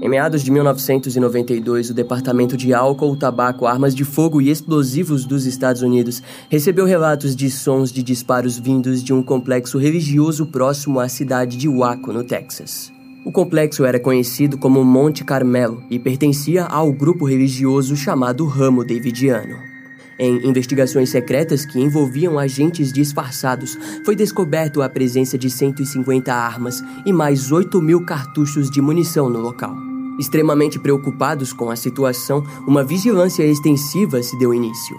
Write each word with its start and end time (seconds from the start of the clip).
Em 0.00 0.08
meados 0.08 0.42
de 0.42 0.50
1992, 0.50 1.90
o 1.90 1.94
Departamento 1.94 2.56
de 2.56 2.72
Álcool, 2.72 3.14
Tabaco, 3.14 3.66
Armas 3.66 3.94
de 3.94 4.04
Fogo 4.04 4.40
e 4.40 4.48
Explosivos 4.48 5.26
dos 5.26 5.44
Estados 5.44 5.82
Unidos 5.82 6.22
recebeu 6.48 6.86
relatos 6.86 7.36
de 7.36 7.50
sons 7.50 7.92
de 7.92 8.02
disparos 8.02 8.58
vindos 8.58 9.04
de 9.04 9.12
um 9.12 9.22
complexo 9.22 9.76
religioso 9.76 10.46
próximo 10.46 10.98
à 10.98 11.08
cidade 11.08 11.58
de 11.58 11.68
Waco, 11.68 12.10
no 12.10 12.24
Texas. 12.24 12.90
O 13.22 13.30
complexo 13.30 13.84
era 13.84 14.00
conhecido 14.00 14.56
como 14.56 14.82
Monte 14.82 15.24
Carmelo 15.24 15.82
e 15.90 15.98
pertencia 15.98 16.64
ao 16.64 16.90
grupo 16.90 17.26
religioso 17.26 17.94
chamado 17.94 18.46
Ramo 18.46 18.86
Davidiano. 18.86 19.77
Em 20.18 20.44
investigações 20.48 21.10
secretas 21.10 21.64
que 21.64 21.78
envolviam 21.78 22.38
agentes 22.38 22.92
disfarçados, 22.92 23.78
foi 24.04 24.16
descoberto 24.16 24.82
a 24.82 24.88
presença 24.88 25.38
de 25.38 25.48
150 25.48 26.34
armas 26.34 26.82
e 27.06 27.12
mais 27.12 27.52
8 27.52 27.80
mil 27.80 28.04
cartuchos 28.04 28.68
de 28.68 28.80
munição 28.80 29.30
no 29.30 29.38
local. 29.38 29.76
Extremamente 30.18 30.76
preocupados 30.80 31.52
com 31.52 31.70
a 31.70 31.76
situação, 31.76 32.44
uma 32.66 32.82
vigilância 32.82 33.44
extensiva 33.44 34.20
se 34.20 34.36
deu 34.36 34.52
início. 34.52 34.98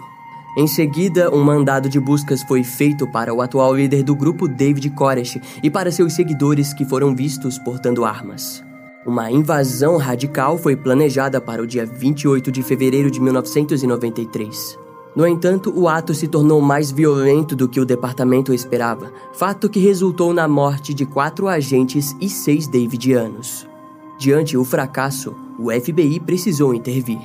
Em 0.57 0.65
seguida, 0.65 1.29
um 1.35 1.43
mandado 1.43 1.89
de 1.89 1.99
buscas 1.99 2.41
foi 2.43 2.63
feito 2.63 3.05
para 3.11 3.33
o 3.33 3.41
atual 3.41 3.75
líder 3.75 4.03
do 4.03 4.15
grupo, 4.15 4.47
David 4.47 4.89
Koresh, 4.91 5.37
e 5.61 5.69
para 5.69 5.91
seus 5.91 6.13
seguidores 6.13 6.73
que 6.73 6.85
foram 6.85 7.13
vistos 7.13 7.59
portando 7.59 8.05
armas. 8.05 8.63
Uma 9.05 9.29
invasão 9.29 9.97
radical 9.97 10.57
foi 10.57 10.75
planejada 10.75 11.41
para 11.41 11.61
o 11.61 11.67
dia 11.67 11.85
28 11.85 12.51
de 12.51 12.63
fevereiro 12.63 13.11
de 13.11 13.19
1993. 13.19 14.88
No 15.19 15.27
entanto, 15.27 15.73
o 15.75 15.89
ato 15.89 16.13
se 16.13 16.29
tornou 16.29 16.61
mais 16.61 16.91
violento 16.91 17.53
do 17.53 17.67
que 17.67 17.77
o 17.77 17.85
departamento 17.85 18.53
esperava, 18.53 19.11
fato 19.33 19.67
que 19.67 19.77
resultou 19.77 20.33
na 20.33 20.47
morte 20.47 20.93
de 20.93 21.05
quatro 21.05 21.49
agentes 21.49 22.15
e 22.21 22.29
seis 22.29 22.67
davidianos. 22.67 23.67
Diante 24.17 24.55
o 24.55 24.63
fracasso, 24.63 25.35
o 25.59 25.69
FBI 25.71 26.21
precisou 26.21 26.73
intervir. 26.73 27.19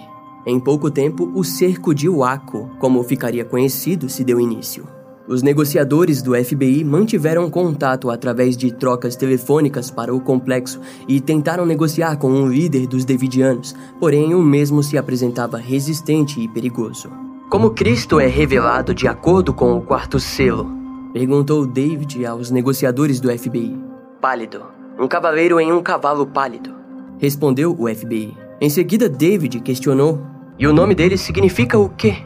Em 0.45 0.59
pouco 0.59 0.91
tempo, 0.91 1.31
o 1.36 1.45
cerco 1.45 1.95
de 1.95 2.09
Waco, 2.09 2.69
como 2.81 3.01
ficaria 3.05 3.45
conhecido, 3.45 4.08
se 4.08 4.25
deu 4.25 4.41
início. 4.41 4.89
Os 5.29 5.45
negociadores 5.45 6.20
do 6.20 6.34
FBI 6.34 6.83
mantiveram 6.83 7.48
contato 7.48 8.11
através 8.11 8.56
de 8.56 8.73
trocas 8.73 9.14
telefônicas 9.14 9.89
para 9.89 10.12
o 10.12 10.20
complexo 10.20 10.81
e 11.06 11.20
tentaram 11.20 11.64
negociar 11.64 12.17
com 12.17 12.29
um 12.29 12.48
líder 12.48 12.89
dos 12.89 13.05
Davidianos, 13.05 13.73
porém 14.01 14.34
o 14.34 14.42
mesmo 14.42 14.83
se 14.83 14.98
apresentava 14.98 15.58
resistente 15.58 16.41
e 16.41 16.48
perigoso. 16.48 17.23
Como 17.55 17.70
Cristo 17.70 18.19
é 18.19 18.27
revelado 18.27 18.92
de 18.92 19.06
acordo 19.06 19.55
com 19.55 19.78
o 19.78 19.80
quarto 19.80 20.19
selo? 20.19 20.69
Perguntou 21.12 21.64
David 21.64 22.27
aos 22.27 22.50
negociadores 22.50 23.20
do 23.20 23.30
FBI. 23.30 23.78
Pálido. 24.20 24.64
Um 24.98 25.06
cavaleiro 25.06 25.61
em 25.61 25.72
um 25.72 25.80
cavalo 25.80 26.27
pálido 26.27 26.74
respondeu 27.16 27.70
o 27.78 27.86
FBI. 27.86 28.36
Em 28.61 28.69
seguida, 28.69 29.08
David 29.08 29.61
questionou: 29.61 30.20
E 30.58 30.66
o 30.66 30.72
nome 30.72 30.96
dele 30.96 31.16
significa 31.16 31.78
o 31.78 31.88
quê? 31.88 32.16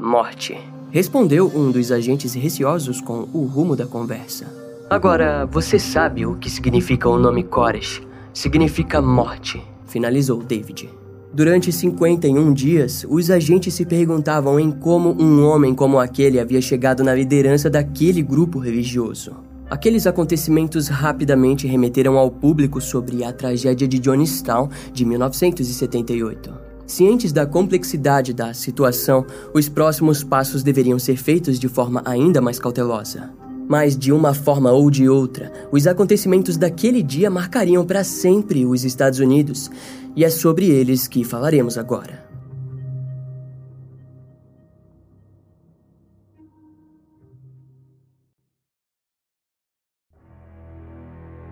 Morte. 0.00 0.58
Respondeu 0.90 1.46
um 1.54 1.70
dos 1.70 1.92
agentes 1.92 2.34
receosos 2.34 3.00
com 3.00 3.28
o 3.32 3.44
rumo 3.44 3.76
da 3.76 3.86
conversa. 3.86 4.52
Agora, 4.90 5.46
você 5.46 5.78
sabe 5.78 6.26
o 6.26 6.34
que 6.34 6.50
significa 6.50 7.08
o 7.08 7.16
nome 7.16 7.44
Koresh? 7.44 8.02
Significa 8.34 9.00
morte, 9.00 9.62
finalizou 9.86 10.42
David. 10.42 10.90
Durante 11.32 11.70
51 11.70 12.52
dias, 12.52 13.06
os 13.08 13.30
agentes 13.30 13.72
se 13.74 13.84
perguntavam 13.84 14.58
em 14.58 14.68
como 14.68 15.10
um 15.10 15.46
homem 15.46 15.72
como 15.72 16.00
aquele 16.00 16.40
havia 16.40 16.60
chegado 16.60 17.04
na 17.04 17.14
liderança 17.14 17.70
daquele 17.70 18.20
grupo 18.20 18.58
religioso. 18.58 19.36
Aqueles 19.70 20.08
acontecimentos 20.08 20.88
rapidamente 20.88 21.68
remeteram 21.68 22.18
ao 22.18 22.32
público 22.32 22.80
sobre 22.80 23.22
a 23.22 23.32
tragédia 23.32 23.86
de 23.86 24.00
Johnstown 24.00 24.68
de 24.92 25.04
1978. 25.04 26.52
Cientes 26.84 27.30
da 27.30 27.46
complexidade 27.46 28.34
da 28.34 28.52
situação, 28.52 29.24
os 29.54 29.68
próximos 29.68 30.24
passos 30.24 30.64
deveriam 30.64 30.98
ser 30.98 31.16
feitos 31.16 31.60
de 31.60 31.68
forma 31.68 32.02
ainda 32.04 32.40
mais 32.40 32.58
cautelosa. 32.58 33.30
Mas, 33.68 33.96
de 33.96 34.10
uma 34.10 34.34
forma 34.34 34.72
ou 34.72 34.90
de 34.90 35.08
outra, 35.08 35.52
os 35.70 35.86
acontecimentos 35.86 36.56
daquele 36.56 37.04
dia 37.04 37.30
marcariam 37.30 37.86
para 37.86 38.02
sempre 38.02 38.66
os 38.66 38.84
Estados 38.84 39.20
Unidos, 39.20 39.70
e 40.16 40.24
é 40.24 40.30
sobre 40.30 40.66
eles 40.68 41.06
que 41.06 41.24
falaremos 41.24 41.78
agora. 41.78 42.30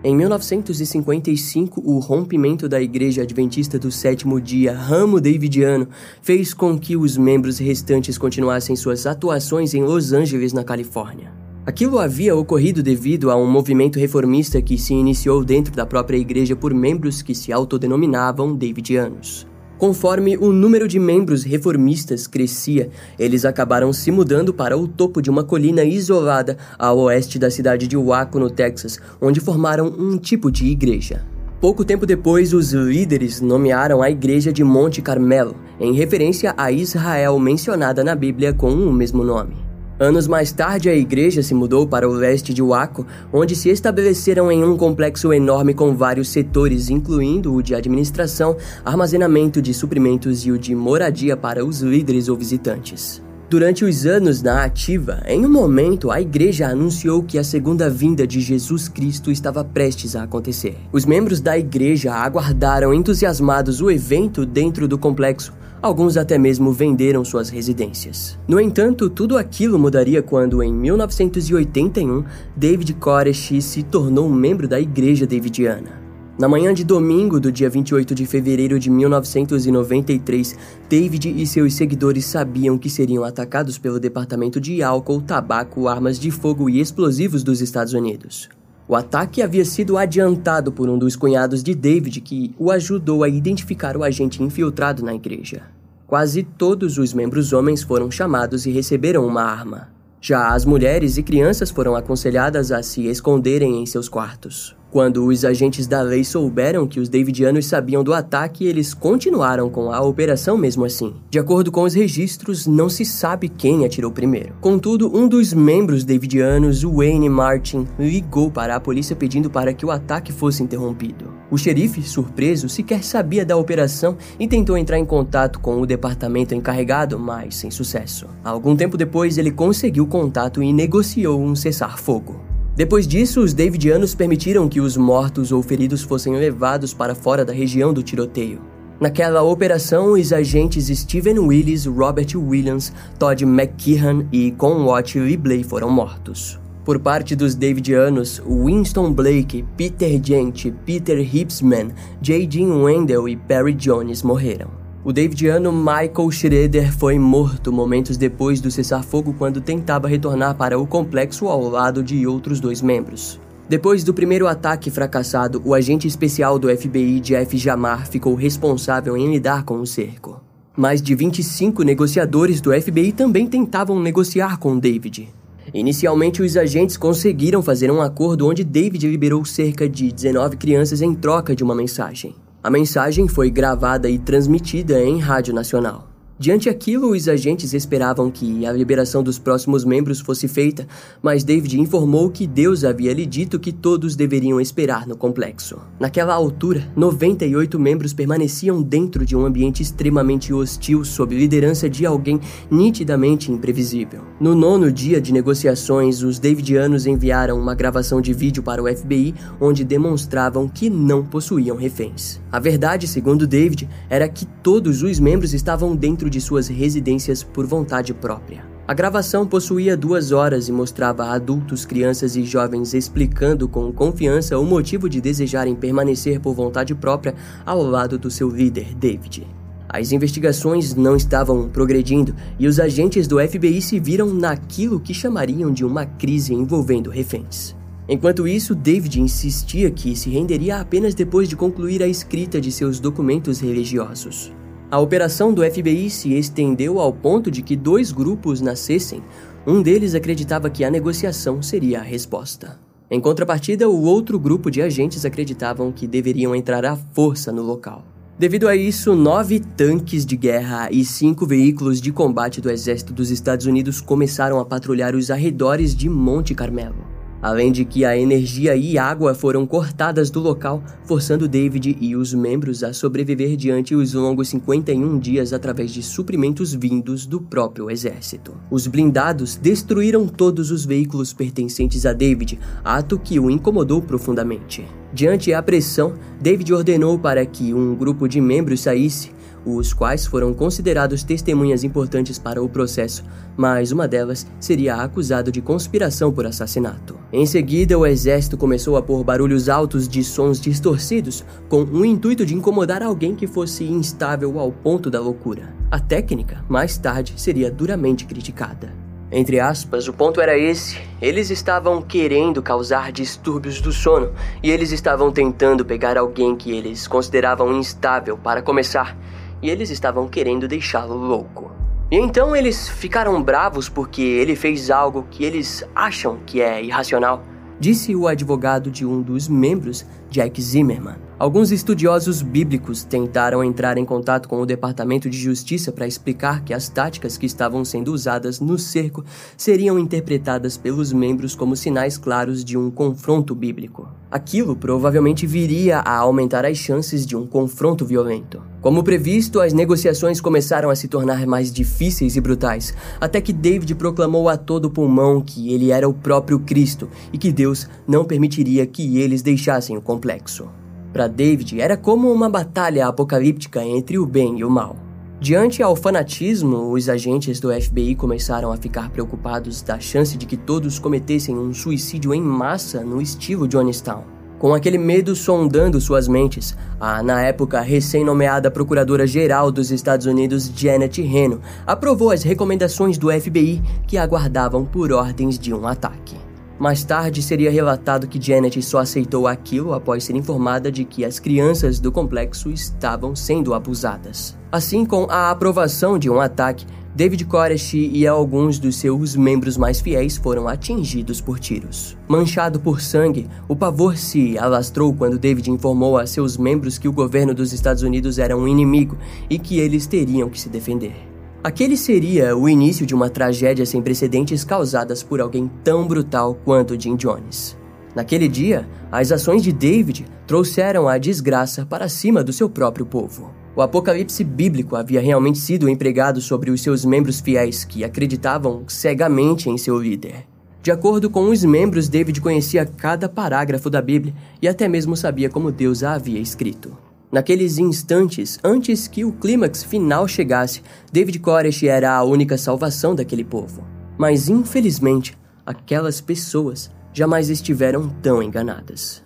Em 0.01 0.15
1955, 0.15 1.81
o 1.85 1.99
rompimento 1.99 2.69
da 2.69 2.81
Igreja 2.81 3.23
Adventista 3.23 3.77
do 3.77 3.91
Sétimo 3.91 4.39
Dia, 4.39 4.73
ramo 4.73 5.19
davidiano, 5.19 5.89
fez 6.21 6.53
com 6.53 6.79
que 6.79 6.95
os 6.95 7.17
membros 7.17 7.59
restantes 7.59 8.17
continuassem 8.17 8.77
suas 8.77 9.05
atuações 9.05 9.73
em 9.73 9.83
Los 9.83 10.13
Angeles, 10.13 10.53
na 10.53 10.63
Califórnia. 10.63 11.48
Aquilo 11.65 11.99
havia 11.99 12.35
ocorrido 12.35 12.81
devido 12.81 13.29
a 13.29 13.35
um 13.35 13.45
movimento 13.45 13.99
reformista 13.99 14.61
que 14.61 14.77
se 14.77 14.93
iniciou 14.93 15.43
dentro 15.43 15.75
da 15.75 15.85
própria 15.85 16.17
igreja 16.17 16.55
por 16.55 16.73
membros 16.73 17.21
que 17.21 17.35
se 17.35 17.51
autodenominavam 17.51 18.55
davidianos. 18.55 19.45
Conforme 19.77 20.35
o 20.37 20.51
número 20.51 20.87
de 20.87 20.99
membros 20.99 21.43
reformistas 21.43 22.27
crescia, 22.27 22.89
eles 23.17 23.45
acabaram 23.45 23.93
se 23.93 24.09
mudando 24.09 24.53
para 24.53 24.77
o 24.77 24.87
topo 24.87 25.21
de 25.21 25.29
uma 25.29 25.43
colina 25.43 25.83
isolada 25.83 26.57
ao 26.77 26.97
oeste 26.99 27.37
da 27.37 27.51
cidade 27.51 27.87
de 27.87 27.95
Waco, 27.95 28.39
no 28.39 28.49
Texas, 28.49 28.99
onde 29.21 29.39
formaram 29.39 29.87
um 29.87 30.17
tipo 30.17 30.51
de 30.51 30.65
igreja. 30.65 31.25
Pouco 31.61 31.85
tempo 31.85 32.05
depois, 32.05 32.53
os 32.53 32.71
líderes 32.71 33.41
nomearam 33.41 34.01
a 34.01 34.09
igreja 34.09 34.51
de 34.51 34.63
Monte 34.63 35.01
Carmelo, 35.01 35.55
em 35.79 35.93
referência 35.93 36.53
a 36.57 36.71
Israel 36.71 37.37
mencionada 37.37 38.03
na 38.03 38.15
Bíblia 38.15 38.53
com 38.53 38.71
o 38.71 38.91
mesmo 38.91 39.23
nome. 39.23 39.68
Anos 39.99 40.29
mais 40.29 40.53
tarde, 40.53 40.87
a 40.87 40.95
igreja 40.95 41.43
se 41.43 41.53
mudou 41.53 41.85
para 41.85 42.07
o 42.07 42.13
leste 42.13 42.53
de 42.53 42.61
Waco, 42.61 43.05
onde 43.33 43.53
se 43.53 43.67
estabeleceram 43.67 44.49
em 44.49 44.63
um 44.63 44.77
complexo 44.77 45.33
enorme 45.33 45.73
com 45.73 45.93
vários 45.93 46.29
setores, 46.29 46.89
incluindo 46.89 47.53
o 47.53 47.61
de 47.61 47.75
administração, 47.75 48.55
armazenamento 48.85 49.61
de 49.61 49.73
suprimentos 49.73 50.45
e 50.45 50.53
o 50.53 50.57
de 50.57 50.73
moradia 50.73 51.35
para 51.35 51.65
os 51.65 51.81
líderes 51.81 52.29
ou 52.29 52.37
visitantes. 52.37 53.21
Durante 53.49 53.83
os 53.83 54.05
anos 54.05 54.41
na 54.41 54.63
ativa, 54.63 55.21
em 55.27 55.45
um 55.45 55.49
momento 55.49 56.09
a 56.11 56.21
igreja 56.21 56.67
anunciou 56.67 57.21
que 57.21 57.37
a 57.37 57.43
segunda 57.43 57.89
vinda 57.89 58.25
de 58.25 58.39
Jesus 58.39 58.87
Cristo 58.87 59.29
estava 59.29 59.65
prestes 59.65 60.15
a 60.15 60.23
acontecer. 60.23 60.77
Os 60.93 61.03
membros 61.03 61.41
da 61.41 61.57
igreja 61.57 62.13
aguardaram 62.13 62.93
entusiasmados 62.93 63.81
o 63.81 63.91
evento 63.91 64.45
dentro 64.45 64.87
do 64.87 64.97
complexo, 64.97 65.51
Alguns 65.81 66.17
até 66.17 66.37
mesmo 66.37 66.73
venderam 66.73 67.23
suas 67.23 67.49
residências. 67.49 68.37
No 68.45 68.59
entanto, 68.59 69.09
tudo 69.09 69.37
aquilo 69.37 69.79
mudaria 69.79 70.21
quando, 70.21 70.61
em 70.61 70.73
1981, 70.73 72.25
David 72.53 72.93
Koresh 72.95 73.63
se 73.63 73.83
tornou 73.83 74.27
um 74.27 74.33
membro 74.33 74.67
da 74.67 74.77
Igreja 74.77 75.25
Davidiana. 75.25 75.99
Na 76.37 76.49
manhã 76.49 76.73
de 76.73 76.83
domingo 76.83 77.39
do 77.39 77.49
dia 77.49 77.69
28 77.69 78.13
de 78.13 78.25
fevereiro 78.25 78.77
de 78.77 78.89
1993, 78.89 80.55
David 80.89 81.41
e 81.41 81.47
seus 81.47 81.73
seguidores 81.73 82.25
sabiam 82.25 82.77
que 82.77 82.89
seriam 82.89 83.23
atacados 83.23 83.77
pelo 83.77 83.99
Departamento 83.99 84.59
de 84.59 84.83
Álcool, 84.83 85.21
Tabaco, 85.21 85.87
Armas 85.87 86.19
de 86.19 86.29
Fogo 86.29 86.69
e 86.69 86.81
Explosivos 86.81 87.41
dos 87.41 87.61
Estados 87.61 87.93
Unidos. 87.93 88.49
O 88.89 88.95
ataque 88.95 89.43
havia 89.43 89.63
sido 89.63 89.99
adiantado 89.99 90.71
por 90.71 90.89
um 90.89 90.97
dos 90.97 91.15
cunhados 91.15 91.61
de 91.61 91.75
David 91.75 92.21
que 92.21 92.55
o 92.57 92.71
ajudou 92.71 93.23
a 93.23 93.29
identificar 93.29 93.95
o 93.95 94.03
agente 94.03 94.41
infiltrado 94.41 95.05
na 95.05 95.13
igreja. 95.13 95.61
Quase 96.07 96.41
todos 96.41 96.97
os 96.97 97.13
membros 97.13 97.53
homens 97.53 97.83
foram 97.83 98.09
chamados 98.09 98.65
e 98.65 98.71
receberam 98.71 99.27
uma 99.27 99.43
arma. 99.43 99.89
Já 100.19 100.55
as 100.55 100.65
mulheres 100.65 101.17
e 101.17 101.21
crianças 101.21 101.69
foram 101.69 101.95
aconselhadas 101.95 102.71
a 102.71 102.81
se 102.81 103.05
esconderem 103.05 103.79
em 103.79 103.85
seus 103.85 104.09
quartos. 104.09 104.75
Quando 104.91 105.23
os 105.27 105.45
agentes 105.45 105.85
da 105.85 106.01
lei 106.01 106.23
souberam 106.23 106.87
que 106.87 106.99
os 106.99 107.09
Davidianos 107.09 107.67
sabiam 107.67 108.03
do 108.03 108.11
ataque, 108.11 108.65
eles 108.65 108.91
continuaram 108.91 109.69
com 109.69 109.91
a 109.91 110.01
operação 110.01 110.57
mesmo 110.57 110.83
assim. 110.83 111.13
De 111.29 111.37
acordo 111.37 111.71
com 111.71 111.83
os 111.83 111.93
registros, 111.93 112.65
não 112.65 112.89
se 112.89 113.05
sabe 113.05 113.49
quem 113.49 113.85
atirou 113.85 114.11
primeiro. 114.11 114.55
Contudo, 114.59 115.15
um 115.15 115.27
dos 115.27 115.53
membros 115.53 116.03
Davidianos, 116.03 116.81
Wayne 116.81 117.29
Martin, 117.29 117.87
ligou 117.99 118.49
para 118.49 118.75
a 118.75 118.79
polícia 118.79 119.15
pedindo 119.15 119.47
para 119.47 119.75
que 119.75 119.85
o 119.85 119.91
ataque 119.91 120.31
fosse 120.31 120.63
interrompido. 120.63 121.31
O 121.51 121.57
xerife, 121.57 122.01
surpreso, 122.01 122.67
sequer 122.67 123.03
sabia 123.03 123.45
da 123.45 123.55
operação 123.55 124.17
e 124.39 124.47
tentou 124.47 124.75
entrar 124.75 124.97
em 124.97 125.05
contato 125.05 125.59
com 125.59 125.79
o 125.79 125.85
departamento 125.85 126.55
encarregado, 126.55 127.19
mas 127.19 127.55
sem 127.55 127.69
sucesso. 127.69 128.25
Algum 128.43 128.75
tempo 128.75 128.97
depois, 128.97 129.37
ele 129.37 129.51
conseguiu 129.51 130.07
contato 130.07 130.63
e 130.63 130.73
negociou 130.73 131.39
um 131.39 131.55
cessar-fogo. 131.55 132.48
Depois 132.79 133.05
disso, 133.05 133.41
os 133.41 133.53
Davidianos 133.53 134.15
permitiram 134.15 134.69
que 134.69 134.79
os 134.79 134.95
mortos 134.95 135.51
ou 135.51 135.61
feridos 135.61 136.01
fossem 136.01 136.37
levados 136.37 136.93
para 136.93 137.13
fora 137.13 137.43
da 137.43 137.51
região 137.51 137.93
do 137.93 138.01
tiroteio. 138.01 138.61
Naquela 139.01 139.43
operação, 139.43 140.13
os 140.13 140.31
agentes 140.31 140.87
Steven 140.87 141.39
Willis, 141.39 141.85
Robert 141.85 142.37
Williams, 142.37 142.93
Todd 143.19 143.43
McKeehan 143.43 144.25
e 144.31 144.51
Conwat 144.51 145.19
Libley 145.19 145.61
foram 145.61 145.89
mortos. 145.89 146.57
Por 146.85 146.99
parte 146.99 147.35
dos 147.35 147.53
Davidianos, 147.53 148.41
Winston 148.47 149.11
Blake, 149.11 149.65
Peter 149.75 150.17
Gent, 150.23 150.71
Peter 150.85 151.19
Hipsman, 151.19 151.89
J. 152.21 152.47
Dean 152.47 152.81
Wendell 152.81 153.27
e 153.27 153.35
Perry 153.35 153.73
Jones 153.73 154.23
morreram. 154.23 154.78
O 155.01 155.13
Davidiano 155.13 155.71
Michael 155.71 156.29
Schroeder 156.29 156.91
foi 156.91 157.17
morto 157.17 157.71
momentos 157.71 158.17
depois 158.17 158.59
do 158.59 158.69
cessar-fogo 158.69 159.33
quando 159.37 159.61
tentava 159.61 160.09
retornar 160.09 160.55
para 160.55 160.77
o 160.77 160.85
complexo 160.85 161.47
ao 161.47 161.69
lado 161.69 162.03
de 162.03 162.27
outros 162.27 162.59
dois 162.59 162.81
membros. 162.81 163.39
Depois 163.69 164.03
do 164.03 164.13
primeiro 164.13 164.45
ataque 164.45 164.91
fracassado, 164.91 165.61
o 165.63 165.73
agente 165.73 166.05
especial 166.05 166.59
do 166.59 166.67
FBI, 166.75 167.21
Jeff 167.21 167.57
Jamar, 167.57 168.09
ficou 168.09 168.35
responsável 168.35 169.15
em 169.15 169.31
lidar 169.31 169.63
com 169.63 169.79
o 169.79 169.87
cerco. 169.87 170.41
Mais 170.75 171.01
de 171.01 171.15
25 171.15 171.81
negociadores 171.83 172.59
do 172.59 172.73
FBI 172.73 173.13
também 173.13 173.47
tentavam 173.47 173.97
negociar 174.01 174.59
com 174.59 174.77
David. 174.77 175.29
Inicialmente, 175.73 176.41
os 176.41 176.57
agentes 176.57 176.97
conseguiram 176.97 177.61
fazer 177.61 177.89
um 177.89 178.01
acordo 178.01 178.45
onde 178.45 178.65
David 178.65 179.07
liberou 179.07 179.45
cerca 179.45 179.87
de 179.87 180.11
19 180.11 180.57
crianças 180.57 181.01
em 181.01 181.13
troca 181.13 181.55
de 181.55 181.63
uma 181.63 181.75
mensagem. 181.75 182.35
A 182.61 182.69
mensagem 182.69 183.25
foi 183.27 183.49
gravada 183.49 184.09
e 184.09 184.19
transmitida 184.19 185.01
em 185.01 185.17
rádio 185.17 185.53
nacional. 185.53 186.08
Diante 186.41 186.69
aquilo, 186.69 187.11
os 187.11 187.27
agentes 187.27 187.73
esperavam 187.73 188.31
que 188.31 188.65
a 188.65 188.71
liberação 188.71 189.21
dos 189.21 189.37
próximos 189.37 189.83
membros 189.83 190.21
fosse 190.21 190.47
feita, 190.47 190.87
mas 191.21 191.43
David 191.43 191.77
informou 191.77 192.29
que 192.29 192.47
Deus 192.47 192.85
havia 192.85 193.13
lhe 193.13 193.25
dito 193.25 193.59
que 193.59 193.73
todos 193.73 194.15
deveriam 194.15 194.61
esperar 194.61 195.05
no 195.05 195.17
complexo. 195.17 195.81
Naquela 195.99 196.33
altura, 196.33 196.87
98 196.95 197.77
membros 197.77 198.13
permaneciam 198.13 198.81
dentro 198.81 199.25
de 199.25 199.35
um 199.35 199.45
ambiente 199.45 199.83
extremamente 199.83 200.53
hostil 200.53 201.03
sob 201.03 201.35
liderança 201.35 201.89
de 201.89 202.05
alguém 202.05 202.39
nitidamente 202.71 203.51
imprevisível. 203.51 204.21
No 204.39 204.55
nono 204.55 204.89
dia 204.93 205.19
de 205.19 205.33
negociações, 205.33 206.23
os 206.23 206.39
Davidianos 206.39 207.05
enviaram 207.05 207.59
uma 207.59 207.75
gravação 207.75 208.21
de 208.21 208.31
vídeo 208.31 208.63
para 208.63 208.81
o 208.81 208.87
FBI 208.87 209.35
onde 209.59 209.83
demonstravam 209.83 210.69
que 210.69 210.89
não 210.89 211.21
possuíam 211.25 211.75
reféns. 211.75 212.39
A 212.49 212.61
verdade, 212.61 213.09
segundo 213.09 213.45
David, 213.45 213.89
era 214.09 214.29
que 214.29 214.45
todos 214.45 215.03
os 215.03 215.19
membros 215.19 215.53
estavam 215.53 215.97
dentro 215.97 216.28
de 216.29 216.39
suas 216.39 216.67
residências 216.67 217.43
por 217.43 217.65
vontade 217.65 218.13
própria. 218.13 218.63
A 218.87 218.93
gravação 218.93 219.45
possuía 219.45 219.95
duas 219.95 220.31
horas 220.31 220.67
e 220.67 220.71
mostrava 220.71 221.25
adultos, 221.25 221.85
crianças 221.85 222.35
e 222.35 222.43
jovens 222.43 222.93
explicando 222.95 223.67
com 223.67 223.91
confiança 223.91 224.57
o 224.57 224.65
motivo 224.65 225.07
de 225.07 225.21
desejarem 225.21 225.75
permanecer 225.75 226.39
por 226.39 226.55
vontade 226.55 226.95
própria 226.95 227.35
ao 227.63 227.83
lado 227.83 228.17
do 228.17 228.31
seu 228.31 228.49
líder, 228.49 228.95
David. 228.95 229.45
As 229.87 230.11
investigações 230.11 230.95
não 230.95 231.15
estavam 231.15 231.69
progredindo 231.69 232.35
e 232.57 232.67
os 232.67 232.79
agentes 232.79 233.27
do 233.27 233.39
FBI 233.39 233.81
se 233.81 233.99
viram 233.99 234.33
naquilo 234.33 234.99
que 234.99 235.13
chamariam 235.13 235.71
de 235.71 235.85
uma 235.85 236.05
crise 236.05 236.53
envolvendo 236.53 237.09
reféns. 237.09 237.75
Enquanto 238.07 238.47
isso, 238.47 238.73
David 238.73 239.21
insistia 239.21 239.91
que 239.91 240.15
se 240.15 240.31
renderia 240.31 240.77
apenas 240.77 241.13
depois 241.13 241.47
de 241.47 241.55
concluir 241.55 242.01
a 242.01 242.07
escrita 242.07 242.59
de 242.59 242.71
seus 242.71 242.99
documentos 242.99 243.59
religiosos. 243.59 244.51
A 244.91 244.99
operação 244.99 245.53
do 245.53 245.63
FBI 245.63 246.09
se 246.09 246.33
estendeu 246.33 246.99
ao 246.99 247.13
ponto 247.13 247.51
de 247.51 247.61
que 247.61 247.75
dois 247.75 248.11
grupos 248.11 248.59
nascessem. 248.59 249.21
Um 249.65 249.83
deles 249.83 250.15
acreditava 250.15 250.67
que 250.67 250.83
a 250.83 250.89
negociação 250.89 251.61
seria 251.61 251.99
a 251.99 252.03
resposta. 252.03 252.79
Em 253.11 253.19
contrapartida, 253.19 253.87
o 253.87 254.01
outro 254.01 254.39
grupo 254.39 254.71
de 254.71 254.81
agentes 254.81 255.25
acreditavam 255.25 255.91
que 255.91 256.07
deveriam 256.07 256.55
entrar 256.55 256.85
à 256.85 256.95
força 256.95 257.51
no 257.51 257.61
local. 257.61 258.03
Devido 258.39 258.67
a 258.67 258.75
isso, 258.75 259.15
nove 259.15 259.59
tanques 259.59 260.25
de 260.25 260.35
guerra 260.35 260.89
e 260.91 261.05
cinco 261.05 261.45
veículos 261.45 262.01
de 262.01 262.11
combate 262.11 262.59
do 262.59 262.71
exército 262.71 263.13
dos 263.13 263.29
Estados 263.29 263.67
Unidos 263.67 264.01
começaram 264.01 264.59
a 264.59 264.65
patrulhar 264.65 265.13
os 265.13 265.29
arredores 265.29 265.95
de 265.95 266.09
Monte 266.09 266.55
Carmelo. 266.55 267.18
Além 267.41 267.71
de 267.71 267.85
que 267.85 268.03
a 268.03 268.17
energia 268.17 268.75
e 268.75 268.97
água 268.97 269.33
foram 269.33 269.65
cortadas 269.65 270.29
do 270.29 270.39
local, 270.39 270.83
forçando 271.05 271.47
David 271.47 271.97
e 272.01 272.15
os 272.15 272.33
membros 272.33 272.83
a 272.83 272.91
sobreviver 272.91 273.55
diante 273.55 273.95
os 273.95 274.13
longos 274.13 274.49
51 274.49 275.17
dias 275.17 275.53
através 275.53 275.91
de 275.91 276.03
suprimentos 276.03 276.73
vindos 276.73 277.25
do 277.25 277.39
próprio 277.39 277.89
exército. 277.89 278.55
Os 278.69 278.87
blindados 278.87 279.55
destruíram 279.55 280.27
todos 280.27 280.69
os 280.69 280.83
veículos 280.85 281.31
pertencentes 281.31 282.05
a 282.05 282.11
David, 282.11 282.59
ato 282.83 283.17
que 283.17 283.39
o 283.39 283.49
incomodou 283.49 284.01
profundamente. 284.01 284.85
Diante 285.13 285.53
a 285.53 285.63
pressão, 285.63 286.13
David 286.41 286.73
ordenou 286.73 287.17
para 287.17 287.45
que 287.45 287.73
um 287.73 287.95
grupo 287.95 288.27
de 288.27 288.39
membros 288.39 288.81
saísse 288.81 289.31
os 289.65 289.93
quais 289.93 290.25
foram 290.25 290.53
considerados 290.53 291.23
testemunhas 291.23 291.83
importantes 291.83 292.39
para 292.39 292.61
o 292.61 292.69
processo, 292.69 293.23
mas 293.57 293.91
uma 293.91 294.07
delas 294.07 294.47
seria 294.59 294.95
acusada 294.95 295.51
de 295.51 295.61
conspiração 295.61 296.31
por 296.31 296.45
assassinato. 296.45 297.17
Em 297.31 297.45
seguida, 297.45 297.97
o 297.97 298.05
exército 298.05 298.57
começou 298.57 298.97
a 298.97 299.01
pôr 299.01 299.23
barulhos 299.23 299.69
altos 299.69 300.07
de 300.07 300.23
sons 300.23 300.59
distorcidos, 300.59 301.43
com 301.67 301.83
o 301.83 302.05
intuito 302.05 302.45
de 302.45 302.55
incomodar 302.55 303.03
alguém 303.03 303.35
que 303.35 303.47
fosse 303.47 303.83
instável 303.83 304.59
ao 304.59 304.71
ponto 304.71 305.09
da 305.09 305.19
loucura. 305.19 305.73
A 305.91 305.99
técnica, 305.99 306.63
mais 306.67 306.97
tarde, 306.97 307.33
seria 307.35 307.71
duramente 307.71 308.25
criticada. 308.25 308.93
Entre 309.31 309.59
aspas, 309.59 310.07
o 310.07 310.13
ponto 310.13 310.41
era 310.41 310.57
esse. 310.57 310.99
Eles 311.21 311.51
estavam 311.51 312.01
querendo 312.01 312.63
causar 312.63 313.11
distúrbios 313.11 313.79
do 313.79 313.91
sono 313.91 314.31
e 314.63 314.71
eles 314.71 314.91
estavam 314.91 315.31
tentando 315.31 315.85
pegar 315.85 316.17
alguém 316.17 316.55
que 316.55 316.71
eles 316.71 317.07
consideravam 317.07 317.71
instável 317.77 318.35
para 318.37 318.63
começar 318.63 319.15
e 319.61 319.69
eles 319.69 319.89
estavam 319.89 320.27
querendo 320.27 320.67
deixá-lo 320.67 321.15
louco. 321.15 321.71
E 322.11 322.17
então 322.17 322.55
eles 322.55 322.89
ficaram 322.89 323.41
bravos 323.41 323.87
porque 323.87 324.21
ele 324.21 324.55
fez 324.55 324.89
algo 324.89 325.27
que 325.29 325.43
eles 325.43 325.83
acham 325.95 326.39
que 326.45 326.61
é 326.61 326.83
irracional, 326.83 327.43
disse 327.79 328.15
o 328.15 328.27
advogado 328.27 328.91
de 328.91 329.05
um 329.05 329.21
dos 329.21 329.47
membros, 329.47 330.05
Jack 330.29 330.61
Zimmerman. 330.61 331.15
Alguns 331.39 331.71
estudiosos 331.71 332.41
bíblicos 332.41 333.03
tentaram 333.03 333.63
entrar 333.63 333.97
em 333.97 334.03
contato 334.03 334.49
com 334.49 334.59
o 334.59 334.65
Departamento 334.65 335.29
de 335.29 335.37
Justiça 335.37 335.91
para 335.91 336.05
explicar 336.05 336.63
que 336.63 336.73
as 336.73 336.89
táticas 336.89 337.37
que 337.37 337.45
estavam 337.45 337.85
sendo 337.85 338.11
usadas 338.11 338.59
no 338.59 338.77
cerco 338.77 339.23
seriam 339.55 339.97
interpretadas 339.97 340.75
pelos 340.75 341.13
membros 341.13 341.55
como 341.55 341.77
sinais 341.77 342.17
claros 342.17 342.65
de 342.65 342.77
um 342.77 342.91
confronto 342.91 343.55
bíblico. 343.55 344.09
Aquilo 344.31 344.75
provavelmente 344.75 345.47
viria 345.47 345.99
a 345.99 346.15
aumentar 346.17 346.63
as 346.63 346.77
chances 346.77 347.25
de 347.25 347.35
um 347.35 347.47
confronto 347.47 348.05
violento. 348.05 348.61
Como 348.79 349.03
previsto, 349.03 349.59
as 349.59 349.73
negociações 349.73 350.39
começaram 350.39 350.91
a 350.91 350.95
se 350.95 351.07
tornar 351.07 351.47
mais 351.47 351.71
difíceis 351.71 352.35
e 352.35 352.41
brutais, 352.41 352.93
até 353.19 353.41
que 353.41 353.51
David 353.51 353.95
proclamou 353.95 354.47
a 354.47 354.55
todo 354.55 354.91
pulmão 354.91 355.41
que 355.41 355.73
ele 355.73 355.91
era 355.91 356.07
o 356.07 356.13
próprio 356.13 356.59
Cristo 356.59 357.09
e 357.33 357.39
que 357.39 357.51
Deus 357.51 357.89
não 358.07 358.23
permitiria 358.23 358.85
que 358.85 359.17
eles 359.17 359.41
deixassem 359.41 359.97
o 359.97 360.01
complexo. 360.01 360.69
Para 361.11 361.27
David, 361.27 361.81
era 361.81 361.97
como 361.97 362.31
uma 362.31 362.47
batalha 362.47 363.07
apocalíptica 363.07 363.83
entre 363.83 364.19
o 364.19 364.27
bem 364.27 364.59
e 364.59 364.63
o 364.63 364.69
mal. 364.69 365.08
Diante 365.41 365.81
ao 365.81 365.95
fanatismo, 365.95 366.91
os 366.91 367.07
agentes 367.07 367.61
do 367.61 367.71
FBI 367.71 368.13
começaram 368.13 368.73
a 368.73 368.77
ficar 368.77 369.09
preocupados 369.09 369.81
da 369.81 369.97
chance 369.97 370.37
de 370.37 370.45
que 370.45 370.57
todos 370.57 370.99
cometessem 370.99 371.57
um 371.57 371.73
suicídio 371.73 372.33
em 372.33 372.41
massa 372.41 373.05
no 373.05 373.21
estilo 373.21 373.65
Johnstown. 373.65 374.25
Com 374.59 374.73
aquele 374.73 374.97
medo 374.97 375.33
sondando 375.37 376.01
suas 376.01 376.27
mentes, 376.27 376.75
a, 376.99 377.23
na 377.23 377.41
época, 377.41 377.79
recém-nomeada 377.79 378.69
Procuradora-Geral 378.69 379.71
dos 379.71 379.91
Estados 379.91 380.25
Unidos, 380.25 380.69
Janet 380.75 381.21
Reno, 381.21 381.61
aprovou 381.87 382.31
as 382.31 382.43
recomendações 382.43 383.17
do 383.17 383.31
FBI 383.31 383.81
que 384.05 384.17
aguardavam 384.17 384.83
por 384.83 385.13
ordens 385.13 385.57
de 385.57 385.73
um 385.73 385.87
ataque. 385.87 386.35
Mais 386.77 387.05
tarde 387.05 387.41
seria 387.41 387.71
relatado 387.71 388.27
que 388.27 388.41
Janet 388.41 388.81
só 388.81 388.97
aceitou 388.97 389.47
aquilo 389.47 389.93
após 389.93 390.25
ser 390.25 390.35
informada 390.35 390.91
de 390.91 391.05
que 391.05 391.23
as 391.23 391.39
crianças 391.39 391.97
do 391.97 392.11
complexo 392.11 392.69
estavam 392.69 393.33
sendo 393.33 393.73
abusadas. 393.73 394.58
Assim, 394.71 395.03
com 395.03 395.25
a 395.29 395.49
aprovação 395.49 396.19
de 396.19 396.29
um 396.29 396.39
ataque, 396.39 396.85
David 397.15 397.43
Koresh 397.45 397.95
e 397.95 398.27
alguns 398.27 398.77
dos 398.77 398.97
seus 398.97 399.35
membros 399.35 399.75
mais 399.77 399.99
fiéis 399.99 400.37
foram 400.37 400.67
atingidos 400.67 401.41
por 401.41 401.59
tiros. 401.59 402.15
Manchado 402.27 402.79
por 402.79 403.01
sangue, 403.01 403.49
o 403.67 403.75
pavor 403.75 404.15
se 404.15 404.59
alastrou 404.59 405.11
quando 405.11 405.39
David 405.39 405.71
informou 405.71 406.19
a 406.19 406.27
seus 406.27 406.55
membros 406.55 406.99
que 406.99 407.07
o 407.07 407.11
governo 407.11 407.53
dos 407.53 407.73
Estados 407.73 408.03
Unidos 408.03 408.37
era 408.37 408.55
um 408.55 408.67
inimigo 408.67 409.17
e 409.49 409.57
que 409.57 409.79
eles 409.79 410.05
teriam 410.05 410.49
que 410.49 410.61
se 410.61 410.69
defender. 410.69 411.15
Aquele 411.63 411.97
seria 411.97 412.55
o 412.55 412.69
início 412.69 413.07
de 413.07 413.15
uma 413.15 413.29
tragédia 413.29 413.87
sem 413.87 414.03
precedentes 414.03 414.63
causadas 414.63 415.23
por 415.23 415.41
alguém 415.41 415.69
tão 415.83 416.07
brutal 416.07 416.55
quanto 416.63 416.97
Jim 416.97 417.15
Jones. 417.15 417.75
Naquele 418.15 418.47
dia, 418.47 418.87
as 419.11 419.31
ações 419.31 419.63
de 419.63 419.73
David 419.73 420.25
trouxeram 420.45 421.07
a 421.07 421.17
desgraça 421.17 421.85
para 421.85 422.07
cima 422.07 422.43
do 422.43 422.53
seu 422.53 422.69
próprio 422.69 423.05
povo. 423.05 423.58
O 423.75 423.81
apocalipse 423.81 424.43
bíblico 424.43 424.95
havia 424.95 425.21
realmente 425.21 425.59
sido 425.59 425.87
empregado 425.87 426.41
sobre 426.41 426.71
os 426.71 426.81
seus 426.81 427.05
membros 427.05 427.39
fiéis 427.39 427.85
que 427.85 428.03
acreditavam 428.03 428.83
cegamente 428.87 429.69
em 429.69 429.77
seu 429.77 429.97
líder. 429.97 430.45
De 430.81 430.91
acordo 430.91 431.29
com 431.29 431.49
os 431.49 431.63
membros, 431.63 432.07
David 432.07 432.41
conhecia 432.41 432.85
cada 432.85 433.29
parágrafo 433.29 433.89
da 433.89 434.01
Bíblia 434.01 434.33
e 434.61 434.67
até 434.67 434.87
mesmo 434.87 435.15
sabia 435.15 435.49
como 435.49 435.71
Deus 435.71 436.03
a 436.03 436.13
havia 436.13 436.39
escrito. 436.39 436.97
Naqueles 437.31 437.77
instantes, 437.77 438.57
antes 438.63 439.07
que 439.07 439.23
o 439.23 439.31
clímax 439.31 439.83
final 439.83 440.27
chegasse, 440.27 440.81
David 441.11 441.39
Koresh 441.39 441.83
era 441.83 442.15
a 442.15 442.23
única 442.23 442.57
salvação 442.57 443.13
daquele 443.13 443.43
povo. 443.43 443.83
Mas 444.17 444.49
infelizmente, 444.49 445.37
aquelas 445.63 446.19
pessoas 446.19 446.89
jamais 447.13 447.49
estiveram 447.49 448.09
tão 448.21 448.41
enganadas. 448.41 449.21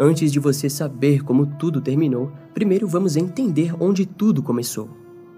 Antes 0.00 0.30
de 0.30 0.38
você 0.38 0.70
saber 0.70 1.24
como 1.24 1.44
tudo 1.44 1.80
terminou, 1.80 2.30
primeiro 2.54 2.86
vamos 2.86 3.16
entender 3.16 3.74
onde 3.80 4.06
tudo 4.06 4.40
começou. 4.40 4.88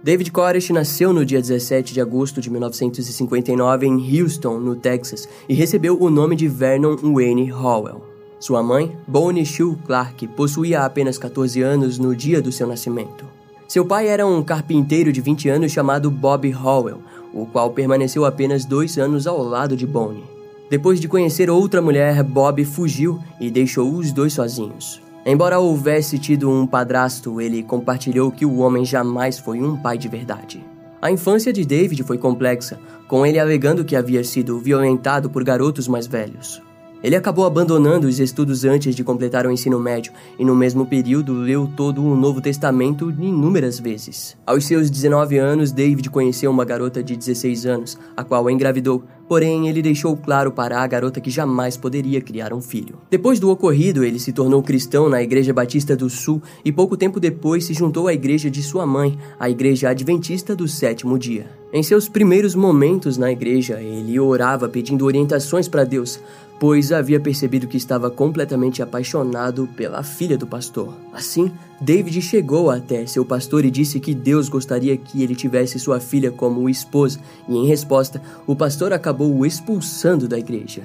David 0.05 0.31
Koresh 0.31 0.69
nasceu 0.69 1.15
no 1.15 1.25
dia 1.25 1.41
17 1.41 1.95
de 1.95 2.01
agosto 2.01 2.43
de 2.43 2.51
1959 2.51 3.87
em 3.87 4.21
Houston, 4.21 4.59
no 4.59 4.77
Texas, 4.77 5.27
e 5.49 5.55
recebeu 5.55 5.99
o 5.99 6.11
nome 6.11 6.37
de 6.37 6.47
Vernon 6.47 6.95
Wayne 6.97 7.51
Howell. 7.51 8.05
Sua 8.39 8.63
mãe, 8.63 8.95
Bonnie 9.09 9.47
Shue 9.47 9.77
Clark, 9.87 10.27
possuía 10.29 10.85
apenas 10.85 11.17
14 11.17 11.63
anos 11.63 11.99
no 11.99 12.15
dia 12.15 12.43
do 12.43 12.53
seu 12.53 12.67
nascimento. 12.67 13.25
Seu 13.67 13.87
pai 13.87 14.09
era 14.09 14.27
um 14.27 14.43
carpinteiro 14.43 15.11
de 15.11 15.23
20 15.23 15.49
anos 15.49 15.73
chamado 15.73 16.11
Bob 16.11 16.55
Howell, 16.55 17.01
o 17.33 17.47
qual 17.47 17.71
permaneceu 17.71 18.27
apenas 18.27 18.67
dois 18.67 18.99
anos 18.99 19.27
ao 19.27 19.43
lado 19.43 19.75
de 19.75 19.87
Bonnie. 19.87 20.40
Depois 20.71 21.01
de 21.01 21.09
conhecer 21.09 21.51
outra 21.51 21.83
mulher, 21.83 22.23
Bob 22.23 22.65
fugiu 22.65 23.19
e 23.41 23.51
deixou 23.51 23.93
os 23.93 24.13
dois 24.13 24.33
sozinhos. 24.33 25.03
Embora 25.27 25.59
houvesse 25.59 26.17
tido 26.17 26.49
um 26.49 26.65
padrasto, 26.65 27.41
ele 27.41 27.61
compartilhou 27.65 28.31
que 28.31 28.47
o 28.47 28.59
homem 28.59 28.85
jamais 28.85 29.37
foi 29.37 29.61
um 29.61 29.77
pai 29.77 29.99
de 29.99 30.07
verdade. 30.07 30.65
A 31.03 31.11
infância 31.11 31.53
de 31.53 31.65
David 31.65 32.05
foi 32.05 32.19
complexa, 32.19 32.79
com 33.09 33.27
ele 33.27 33.41
alegando 33.41 33.85
que 33.85 33.97
havia 33.97 34.23
sido 34.23 34.61
violentado 34.61 35.29
por 35.29 35.43
garotos 35.43 35.89
mais 35.89 36.07
velhos. 36.07 36.63
Ele 37.03 37.17
acabou 37.17 37.47
abandonando 37.47 38.07
os 38.07 38.21
estudos 38.21 38.65
antes 38.65 38.95
de 38.95 39.03
completar 39.03 39.47
o 39.47 39.51
ensino 39.51 39.81
médio 39.81 40.13
e, 40.39 40.45
no 40.45 40.55
mesmo 40.55 40.85
período, 40.85 41.33
leu 41.33 41.67
todo 41.75 42.05
o 42.05 42.15
Novo 42.15 42.43
Testamento 42.43 43.11
inúmeras 43.11 43.81
vezes. 43.81 44.37
Aos 44.47 44.67
seus 44.67 44.91
19 44.91 45.39
anos, 45.39 45.73
David 45.73 46.11
conheceu 46.11 46.51
uma 46.51 46.65
garota 46.65 47.03
de 47.03 47.17
16 47.17 47.65
anos, 47.65 47.99
a 48.15 48.23
qual 48.23 48.51
engravidou, 48.51 49.03
porém 49.31 49.69
ele 49.69 49.81
deixou 49.81 50.17
claro 50.17 50.51
para 50.51 50.83
a 50.83 50.87
garota 50.89 51.21
que 51.21 51.31
jamais 51.31 51.77
poderia 51.77 52.21
criar 52.21 52.53
um 52.53 52.61
filho. 52.61 52.97
Depois 53.09 53.39
do 53.39 53.49
ocorrido, 53.49 54.03
ele 54.03 54.19
se 54.19 54.33
tornou 54.33 54.61
cristão 54.61 55.09
na 55.09 55.23
Igreja 55.23 55.53
Batista 55.53 55.95
do 55.95 56.11
Sul 56.11 56.43
e 56.65 56.73
pouco 56.73 56.97
tempo 56.97 57.21
depois 57.21 57.65
se 57.65 57.73
juntou 57.73 58.09
à 58.09 58.13
igreja 58.13 58.51
de 58.51 58.61
sua 58.61 58.85
mãe, 58.85 59.17
a 59.39 59.49
Igreja 59.49 59.91
Adventista 59.91 60.57
do 60.57 60.67
Sétimo 60.67 61.17
Dia. 61.17 61.47
Em 61.73 61.81
seus 61.81 62.09
primeiros 62.09 62.57
momentos 62.57 63.17
na 63.17 63.31
igreja, 63.31 63.81
ele 63.81 64.19
orava 64.19 64.69
pedindo 64.69 65.07
orientações 65.07 65.69
para 65.69 65.85
Deus, 65.85 66.19
pois 66.59 66.91
havia 66.91 67.21
percebido 67.21 67.69
que 67.69 67.77
estava 67.77 68.11
completamente 68.11 68.83
apaixonado 68.83 69.69
pela 69.77 70.03
filha 70.03 70.37
do 70.37 70.49
pastor. 70.49 70.93
Assim, 71.13 71.53
David 71.81 72.21
chegou 72.21 72.71
até 72.71 73.07
seu 73.07 73.25
pastor 73.25 73.65
e 73.65 73.71
disse 73.71 73.99
que 73.99 74.15
Deus 74.15 74.51
gostaria 74.51 74.97
que 74.99 75.23
ele 75.23 75.35
tivesse 75.35 75.79
sua 75.79 75.99
filha 75.99 76.31
como 76.31 76.69
esposa, 76.69 77.19
e 77.49 77.57
em 77.57 77.67
resposta, 77.67 78.21
o 78.47 78.55
pastor 78.55 78.93
acabou 78.93 79.35
o 79.35 79.47
expulsando 79.47 80.29
da 80.29 80.39
igreja. 80.39 80.83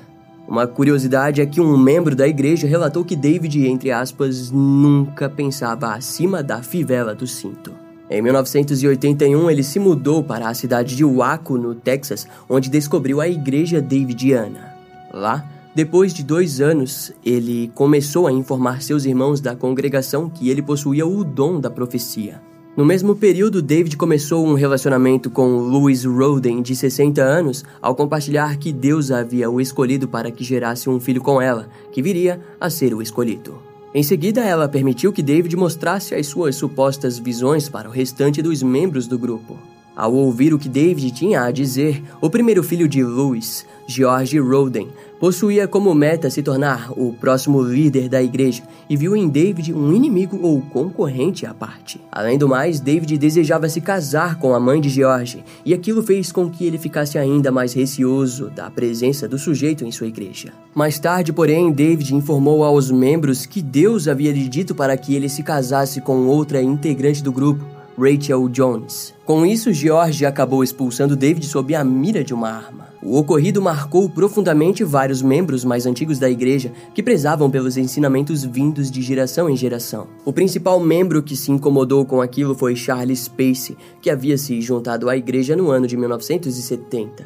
Uma 0.47 0.67
curiosidade 0.67 1.41
é 1.41 1.45
que 1.45 1.59
um 1.59 1.75
membro 1.75 2.15
da 2.15 2.27
igreja 2.27 2.67
relatou 2.67 3.03
que 3.03 3.15
David, 3.15 3.67
entre 3.67 3.91
aspas, 3.91 4.51
nunca 4.51 5.27
pensava 5.27 5.93
acima 5.93 6.41
da 6.41 6.61
fivela 6.61 7.13
do 7.13 7.27
cinto. 7.27 7.73
Em 8.09 8.21
1981, 8.21 9.49
ele 9.49 9.63
se 9.63 9.79
mudou 9.79 10.23
para 10.23 10.47
a 10.47 10.53
cidade 10.53 10.95
de 10.95 11.03
Waco, 11.03 11.57
no 11.57 11.73
Texas, 11.73 12.27
onde 12.47 12.69
descobriu 12.69 13.19
a 13.19 13.27
igreja 13.27 13.81
davidiana. 13.81 14.75
Lá, 15.11 15.43
depois 15.75 16.13
de 16.13 16.23
dois 16.23 16.61
anos, 16.61 17.11
ele 17.23 17.69
começou 17.75 18.27
a 18.27 18.31
informar 18.31 18.81
seus 18.81 19.03
irmãos 19.03 19.41
da 19.41 19.57
congregação 19.57 20.29
que 20.29 20.49
ele 20.49 20.61
possuía 20.61 21.05
o 21.05 21.21
dom 21.21 21.59
da 21.59 21.69
profecia. 21.69 22.41
No 22.77 22.85
mesmo 22.85 23.13
período, 23.13 23.61
David 23.61 23.97
começou 23.97 24.47
um 24.47 24.53
relacionamento 24.53 25.29
com 25.29 25.57
Louise 25.57 26.07
Roden, 26.07 26.61
de 26.61 26.73
60 26.77 27.21
anos, 27.21 27.65
ao 27.81 27.93
compartilhar 27.93 28.55
que 28.55 28.71
Deus 28.71 29.11
havia 29.11 29.49
o 29.49 29.59
escolhido 29.59 30.07
para 30.07 30.31
que 30.31 30.45
gerasse 30.45 30.89
um 30.89 30.97
filho 30.97 31.21
com 31.21 31.41
ela, 31.41 31.67
que 31.91 32.01
viria 32.01 32.39
a 32.57 32.69
ser 32.69 32.93
o 32.93 33.01
escolhido. 33.01 33.57
Em 33.93 34.01
seguida, 34.01 34.45
ela 34.45 34.69
permitiu 34.69 35.11
que 35.11 35.21
David 35.21 35.57
mostrasse 35.57 36.15
as 36.15 36.25
suas 36.27 36.55
supostas 36.55 37.19
visões 37.19 37.67
para 37.67 37.89
o 37.89 37.91
restante 37.91 38.41
dos 38.41 38.63
membros 38.63 39.07
do 39.07 39.19
grupo. 39.19 39.57
Ao 39.95 40.13
ouvir 40.13 40.53
o 40.53 40.59
que 40.59 40.67
David 40.67 41.11
tinha 41.11 41.43
a 41.43 41.51
dizer, 41.51 42.03
o 42.19 42.29
primeiro 42.29 42.61
filho 42.61 42.85
de 42.85 43.01
Louis, 43.01 43.65
George 43.87 44.39
Roden, 44.39 44.87
possuía 45.19 45.67
como 45.67 45.93
meta 45.93 46.29
se 46.29 46.41
tornar 46.41 46.91
o 46.91 47.13
próximo 47.13 47.61
líder 47.61 48.09
da 48.09 48.21
igreja 48.21 48.63
e 48.89 48.97
viu 48.97 49.15
em 49.15 49.27
David 49.29 49.73
um 49.73 49.93
inimigo 49.93 50.39
ou 50.41 50.61
concorrente 50.61 51.45
à 51.45 51.53
parte. 51.53 52.01
Além 52.11 52.37
do 52.37 52.47
mais, 52.47 52.79
David 52.79 53.17
desejava 53.17 53.69
se 53.69 53.81
casar 53.81 54.37
com 54.39 54.53
a 54.53 54.59
mãe 54.59 54.81
de 54.81 54.89
George, 54.89 55.43
e 55.63 55.73
aquilo 55.73 56.03
fez 56.03 56.31
com 56.31 56.49
que 56.49 56.65
ele 56.65 56.77
ficasse 56.77 57.17
ainda 57.17 57.51
mais 57.51 57.73
receoso 57.73 58.49
da 58.49 58.69
presença 58.69 59.27
do 59.27 59.37
sujeito 59.37 59.85
em 59.85 59.91
sua 59.91 60.07
igreja. 60.07 60.51
Mais 60.73 60.99
tarde, 60.99 61.31
porém, 61.31 61.71
David 61.71 62.13
informou 62.13 62.63
aos 62.63 62.91
membros 62.91 63.45
que 63.45 63.61
Deus 63.61 64.07
havia 64.07 64.31
lhe 64.31 64.47
dito 64.47 64.75
para 64.75 64.97
que 64.97 65.15
ele 65.15 65.29
se 65.29 65.43
casasse 65.43 66.01
com 66.01 66.27
outra 66.27 66.61
integrante 66.61 67.23
do 67.23 67.31
grupo, 67.31 67.74
Rachel 67.97 68.49
Jones. 68.49 69.13
Com 69.25 69.45
isso, 69.45 69.71
George 69.73 70.25
acabou 70.25 70.63
expulsando 70.63 71.15
David 71.15 71.45
sob 71.45 71.73
a 71.73 71.83
mira 71.83 72.23
de 72.23 72.33
uma 72.33 72.49
arma. 72.49 72.89
O 73.01 73.17
ocorrido 73.17 73.61
marcou 73.61 74.09
profundamente 74.09 74.83
vários 74.83 75.21
membros 75.21 75.63
mais 75.63 75.85
antigos 75.85 76.17
da 76.17 76.29
igreja 76.29 76.71
que 76.93 77.03
prezavam 77.03 77.49
pelos 77.49 77.77
ensinamentos 77.77 78.43
vindos 78.43 78.89
de 78.89 79.01
geração 79.01 79.49
em 79.49 79.55
geração. 79.55 80.07
O 80.25 80.33
principal 80.33 80.79
membro 80.79 81.21
que 81.21 81.35
se 81.35 81.51
incomodou 81.51 82.05
com 82.05 82.21
aquilo 82.21 82.55
foi 82.55 82.75
Charles 82.75 83.27
Pace, 83.27 83.77
que 84.01 84.09
havia 84.09 84.37
se 84.37 84.59
juntado 84.59 85.09
à 85.09 85.15
igreja 85.15 85.55
no 85.55 85.69
ano 85.69 85.85
de 85.85 85.95
1970. 85.95 87.25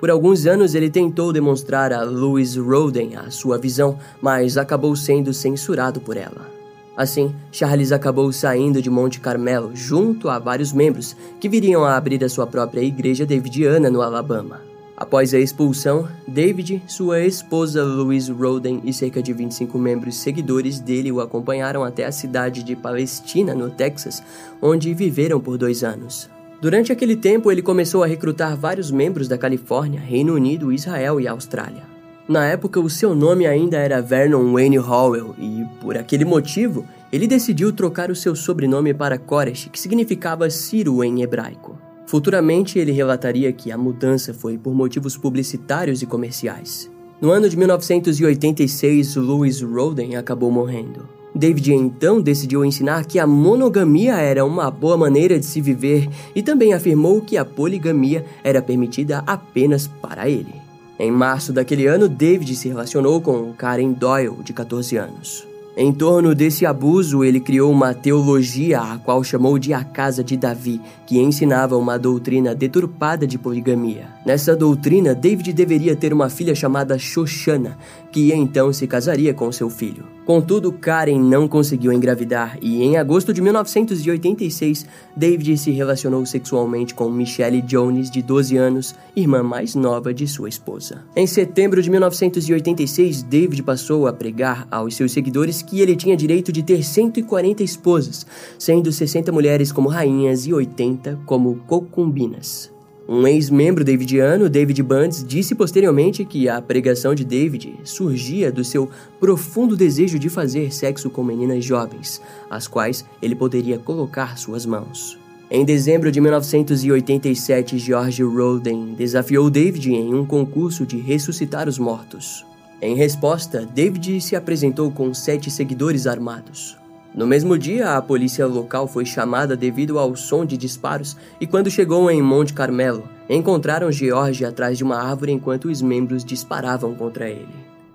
Por 0.00 0.10
alguns 0.10 0.46
anos 0.46 0.74
ele 0.74 0.88
tentou 0.88 1.32
demonstrar 1.32 1.92
a 1.92 2.04
Louise 2.04 2.58
Roden 2.58 3.16
a 3.16 3.30
sua 3.30 3.58
visão, 3.58 3.98
mas 4.22 4.56
acabou 4.56 4.94
sendo 4.94 5.34
censurado 5.34 6.00
por 6.00 6.16
ela. 6.16 6.57
Assim, 6.98 7.32
Charles 7.52 7.92
acabou 7.92 8.32
saindo 8.32 8.82
de 8.82 8.90
Monte 8.90 9.20
Carmelo 9.20 9.70
junto 9.72 10.28
a 10.28 10.36
vários 10.40 10.72
membros 10.72 11.14
que 11.38 11.48
viriam 11.48 11.84
a 11.84 11.96
abrir 11.96 12.24
a 12.24 12.28
sua 12.28 12.44
própria 12.44 12.80
igreja 12.80 13.24
davidiana 13.24 13.88
no 13.88 14.02
Alabama. 14.02 14.62
Após 14.96 15.32
a 15.32 15.38
expulsão, 15.38 16.08
David, 16.26 16.82
sua 16.88 17.20
esposa 17.20 17.84
Louise 17.84 18.32
Roden 18.32 18.80
e 18.82 18.92
cerca 18.92 19.22
de 19.22 19.32
25 19.32 19.78
membros 19.78 20.16
seguidores 20.16 20.80
dele 20.80 21.12
o 21.12 21.20
acompanharam 21.20 21.84
até 21.84 22.04
a 22.04 22.10
cidade 22.10 22.64
de 22.64 22.74
Palestina, 22.74 23.54
no 23.54 23.70
Texas, 23.70 24.20
onde 24.60 24.92
viveram 24.92 25.38
por 25.38 25.56
dois 25.56 25.84
anos. 25.84 26.28
Durante 26.60 26.90
aquele 26.90 27.14
tempo, 27.14 27.52
ele 27.52 27.62
começou 27.62 28.02
a 28.02 28.08
recrutar 28.08 28.56
vários 28.56 28.90
membros 28.90 29.28
da 29.28 29.38
Califórnia, 29.38 30.00
Reino 30.00 30.34
Unido, 30.34 30.72
Israel 30.72 31.20
e 31.20 31.28
Austrália. 31.28 31.97
Na 32.28 32.44
época, 32.44 32.78
o 32.78 32.90
seu 32.90 33.14
nome 33.14 33.46
ainda 33.46 33.78
era 33.78 34.02
Vernon 34.02 34.52
Wayne 34.52 34.78
Howell 34.78 35.34
e, 35.38 35.64
por 35.80 35.96
aquele 35.96 36.26
motivo, 36.26 36.84
ele 37.10 37.26
decidiu 37.26 37.72
trocar 37.72 38.10
o 38.10 38.14
seu 38.14 38.36
sobrenome 38.36 38.92
para 38.92 39.16
Koresh, 39.16 39.70
que 39.72 39.80
significava 39.80 40.50
Ciro 40.50 41.02
em 41.02 41.22
hebraico. 41.22 41.78
Futuramente, 42.06 42.78
ele 42.78 42.92
relataria 42.92 43.50
que 43.50 43.72
a 43.72 43.78
mudança 43.78 44.34
foi 44.34 44.58
por 44.58 44.74
motivos 44.74 45.16
publicitários 45.16 46.02
e 46.02 46.06
comerciais. 46.06 46.90
No 47.18 47.30
ano 47.30 47.48
de 47.48 47.56
1986, 47.56 49.16
Louis 49.16 49.62
Roden 49.62 50.16
acabou 50.16 50.50
morrendo. 50.50 51.08
David 51.34 51.72
então 51.72 52.20
decidiu 52.20 52.62
ensinar 52.62 53.06
que 53.06 53.18
a 53.18 53.26
monogamia 53.26 54.16
era 54.16 54.44
uma 54.44 54.70
boa 54.70 54.98
maneira 54.98 55.38
de 55.38 55.46
se 55.46 55.62
viver 55.62 56.10
e 56.34 56.42
também 56.42 56.74
afirmou 56.74 57.22
que 57.22 57.38
a 57.38 57.44
poligamia 57.44 58.24
era 58.44 58.60
permitida 58.60 59.22
apenas 59.26 59.86
para 59.86 60.28
ele. 60.28 60.67
Em 60.98 61.12
março 61.12 61.52
daquele 61.52 61.86
ano, 61.86 62.08
David 62.08 62.56
se 62.56 62.68
relacionou 62.68 63.20
com 63.20 63.52
Karen 63.52 63.92
Doyle, 63.92 64.42
de 64.42 64.52
14 64.52 64.96
anos. 64.96 65.46
Em 65.76 65.92
torno 65.92 66.34
desse 66.34 66.66
abuso, 66.66 67.22
ele 67.22 67.38
criou 67.38 67.70
uma 67.70 67.94
teologia 67.94 68.80
a 68.80 68.98
qual 68.98 69.22
chamou 69.22 69.60
de 69.60 69.72
a 69.72 69.84
Casa 69.84 70.24
de 70.24 70.36
Davi, 70.36 70.80
que 71.06 71.20
ensinava 71.20 71.76
uma 71.76 71.96
doutrina 71.96 72.52
deturpada 72.52 73.28
de 73.28 73.38
poligamia. 73.38 74.08
Nessa 74.26 74.56
doutrina, 74.56 75.14
David 75.14 75.52
deveria 75.52 75.94
ter 75.94 76.12
uma 76.12 76.28
filha 76.28 76.52
chamada 76.52 76.98
Shoshana, 76.98 77.78
que 78.10 78.32
então 78.32 78.72
se 78.72 78.88
casaria 78.88 79.32
com 79.32 79.52
seu 79.52 79.70
filho. 79.70 80.17
Contudo, 80.28 80.70
Karen 80.70 81.18
não 81.18 81.48
conseguiu 81.48 81.90
engravidar 81.90 82.58
e 82.60 82.82
em 82.82 82.98
agosto 82.98 83.32
de 83.32 83.40
1986, 83.40 84.84
David 85.16 85.56
se 85.56 85.70
relacionou 85.70 86.26
sexualmente 86.26 86.92
com 86.92 87.08
Michelle 87.08 87.62
Jones, 87.62 88.10
de 88.10 88.20
12 88.20 88.54
anos, 88.58 88.94
irmã 89.16 89.42
mais 89.42 89.74
nova 89.74 90.12
de 90.12 90.28
sua 90.28 90.50
esposa. 90.50 91.02
Em 91.16 91.26
setembro 91.26 91.80
de 91.80 91.88
1986, 91.88 93.22
David 93.22 93.62
passou 93.62 94.06
a 94.06 94.12
pregar 94.12 94.68
aos 94.70 94.96
seus 94.96 95.12
seguidores 95.12 95.62
que 95.62 95.80
ele 95.80 95.96
tinha 95.96 96.14
direito 96.14 96.52
de 96.52 96.62
ter 96.62 96.84
140 96.84 97.62
esposas, 97.62 98.26
sendo 98.58 98.92
60 98.92 99.32
mulheres 99.32 99.72
como 99.72 99.88
rainhas 99.88 100.46
e 100.46 100.52
80 100.52 101.20
como 101.24 101.54
concubinas. 101.66 102.70
Um 103.10 103.26
ex-membro 103.26 103.82
davidiano, 103.82 104.50
David 104.50 104.82
Bundes, 104.82 105.24
disse 105.26 105.54
posteriormente 105.54 106.26
que 106.26 106.46
a 106.46 106.60
pregação 106.60 107.14
de 107.14 107.24
David 107.24 107.80
surgia 107.82 108.52
do 108.52 108.62
seu 108.62 108.90
profundo 109.18 109.74
desejo 109.74 110.18
de 110.18 110.28
fazer 110.28 110.70
sexo 110.74 111.08
com 111.08 111.24
meninas 111.24 111.64
jovens, 111.64 112.20
às 112.50 112.68
quais 112.68 113.06
ele 113.22 113.34
poderia 113.34 113.78
colocar 113.78 114.36
suas 114.36 114.66
mãos. 114.66 115.18
Em 115.50 115.64
dezembro 115.64 116.12
de 116.12 116.20
1987, 116.20 117.78
George 117.78 118.22
Roden 118.22 118.92
desafiou 118.92 119.48
David 119.48 119.90
em 119.90 120.14
um 120.14 120.26
concurso 120.26 120.84
de 120.84 120.98
ressuscitar 120.98 121.66
os 121.66 121.78
mortos. 121.78 122.44
Em 122.82 122.94
resposta, 122.94 123.64
David 123.64 124.20
se 124.20 124.36
apresentou 124.36 124.90
com 124.90 125.14
sete 125.14 125.50
seguidores 125.50 126.06
armados. 126.06 126.76
No 127.18 127.26
mesmo 127.26 127.58
dia, 127.58 127.96
a 127.96 128.00
polícia 128.00 128.46
local 128.46 128.86
foi 128.86 129.04
chamada 129.04 129.56
devido 129.56 129.98
ao 129.98 130.14
som 130.14 130.46
de 130.46 130.56
disparos 130.56 131.16
e 131.40 131.48
quando 131.48 131.68
chegou 131.68 132.08
em 132.08 132.22
Monte 132.22 132.54
Carmelo, 132.54 133.08
encontraram 133.28 133.90
George 133.90 134.44
atrás 134.44 134.78
de 134.78 134.84
uma 134.84 135.02
árvore 135.02 135.32
enquanto 135.32 135.64
os 135.64 135.82
membros 135.82 136.24
disparavam 136.24 136.94
contra 136.94 137.28
ele. 137.28 137.48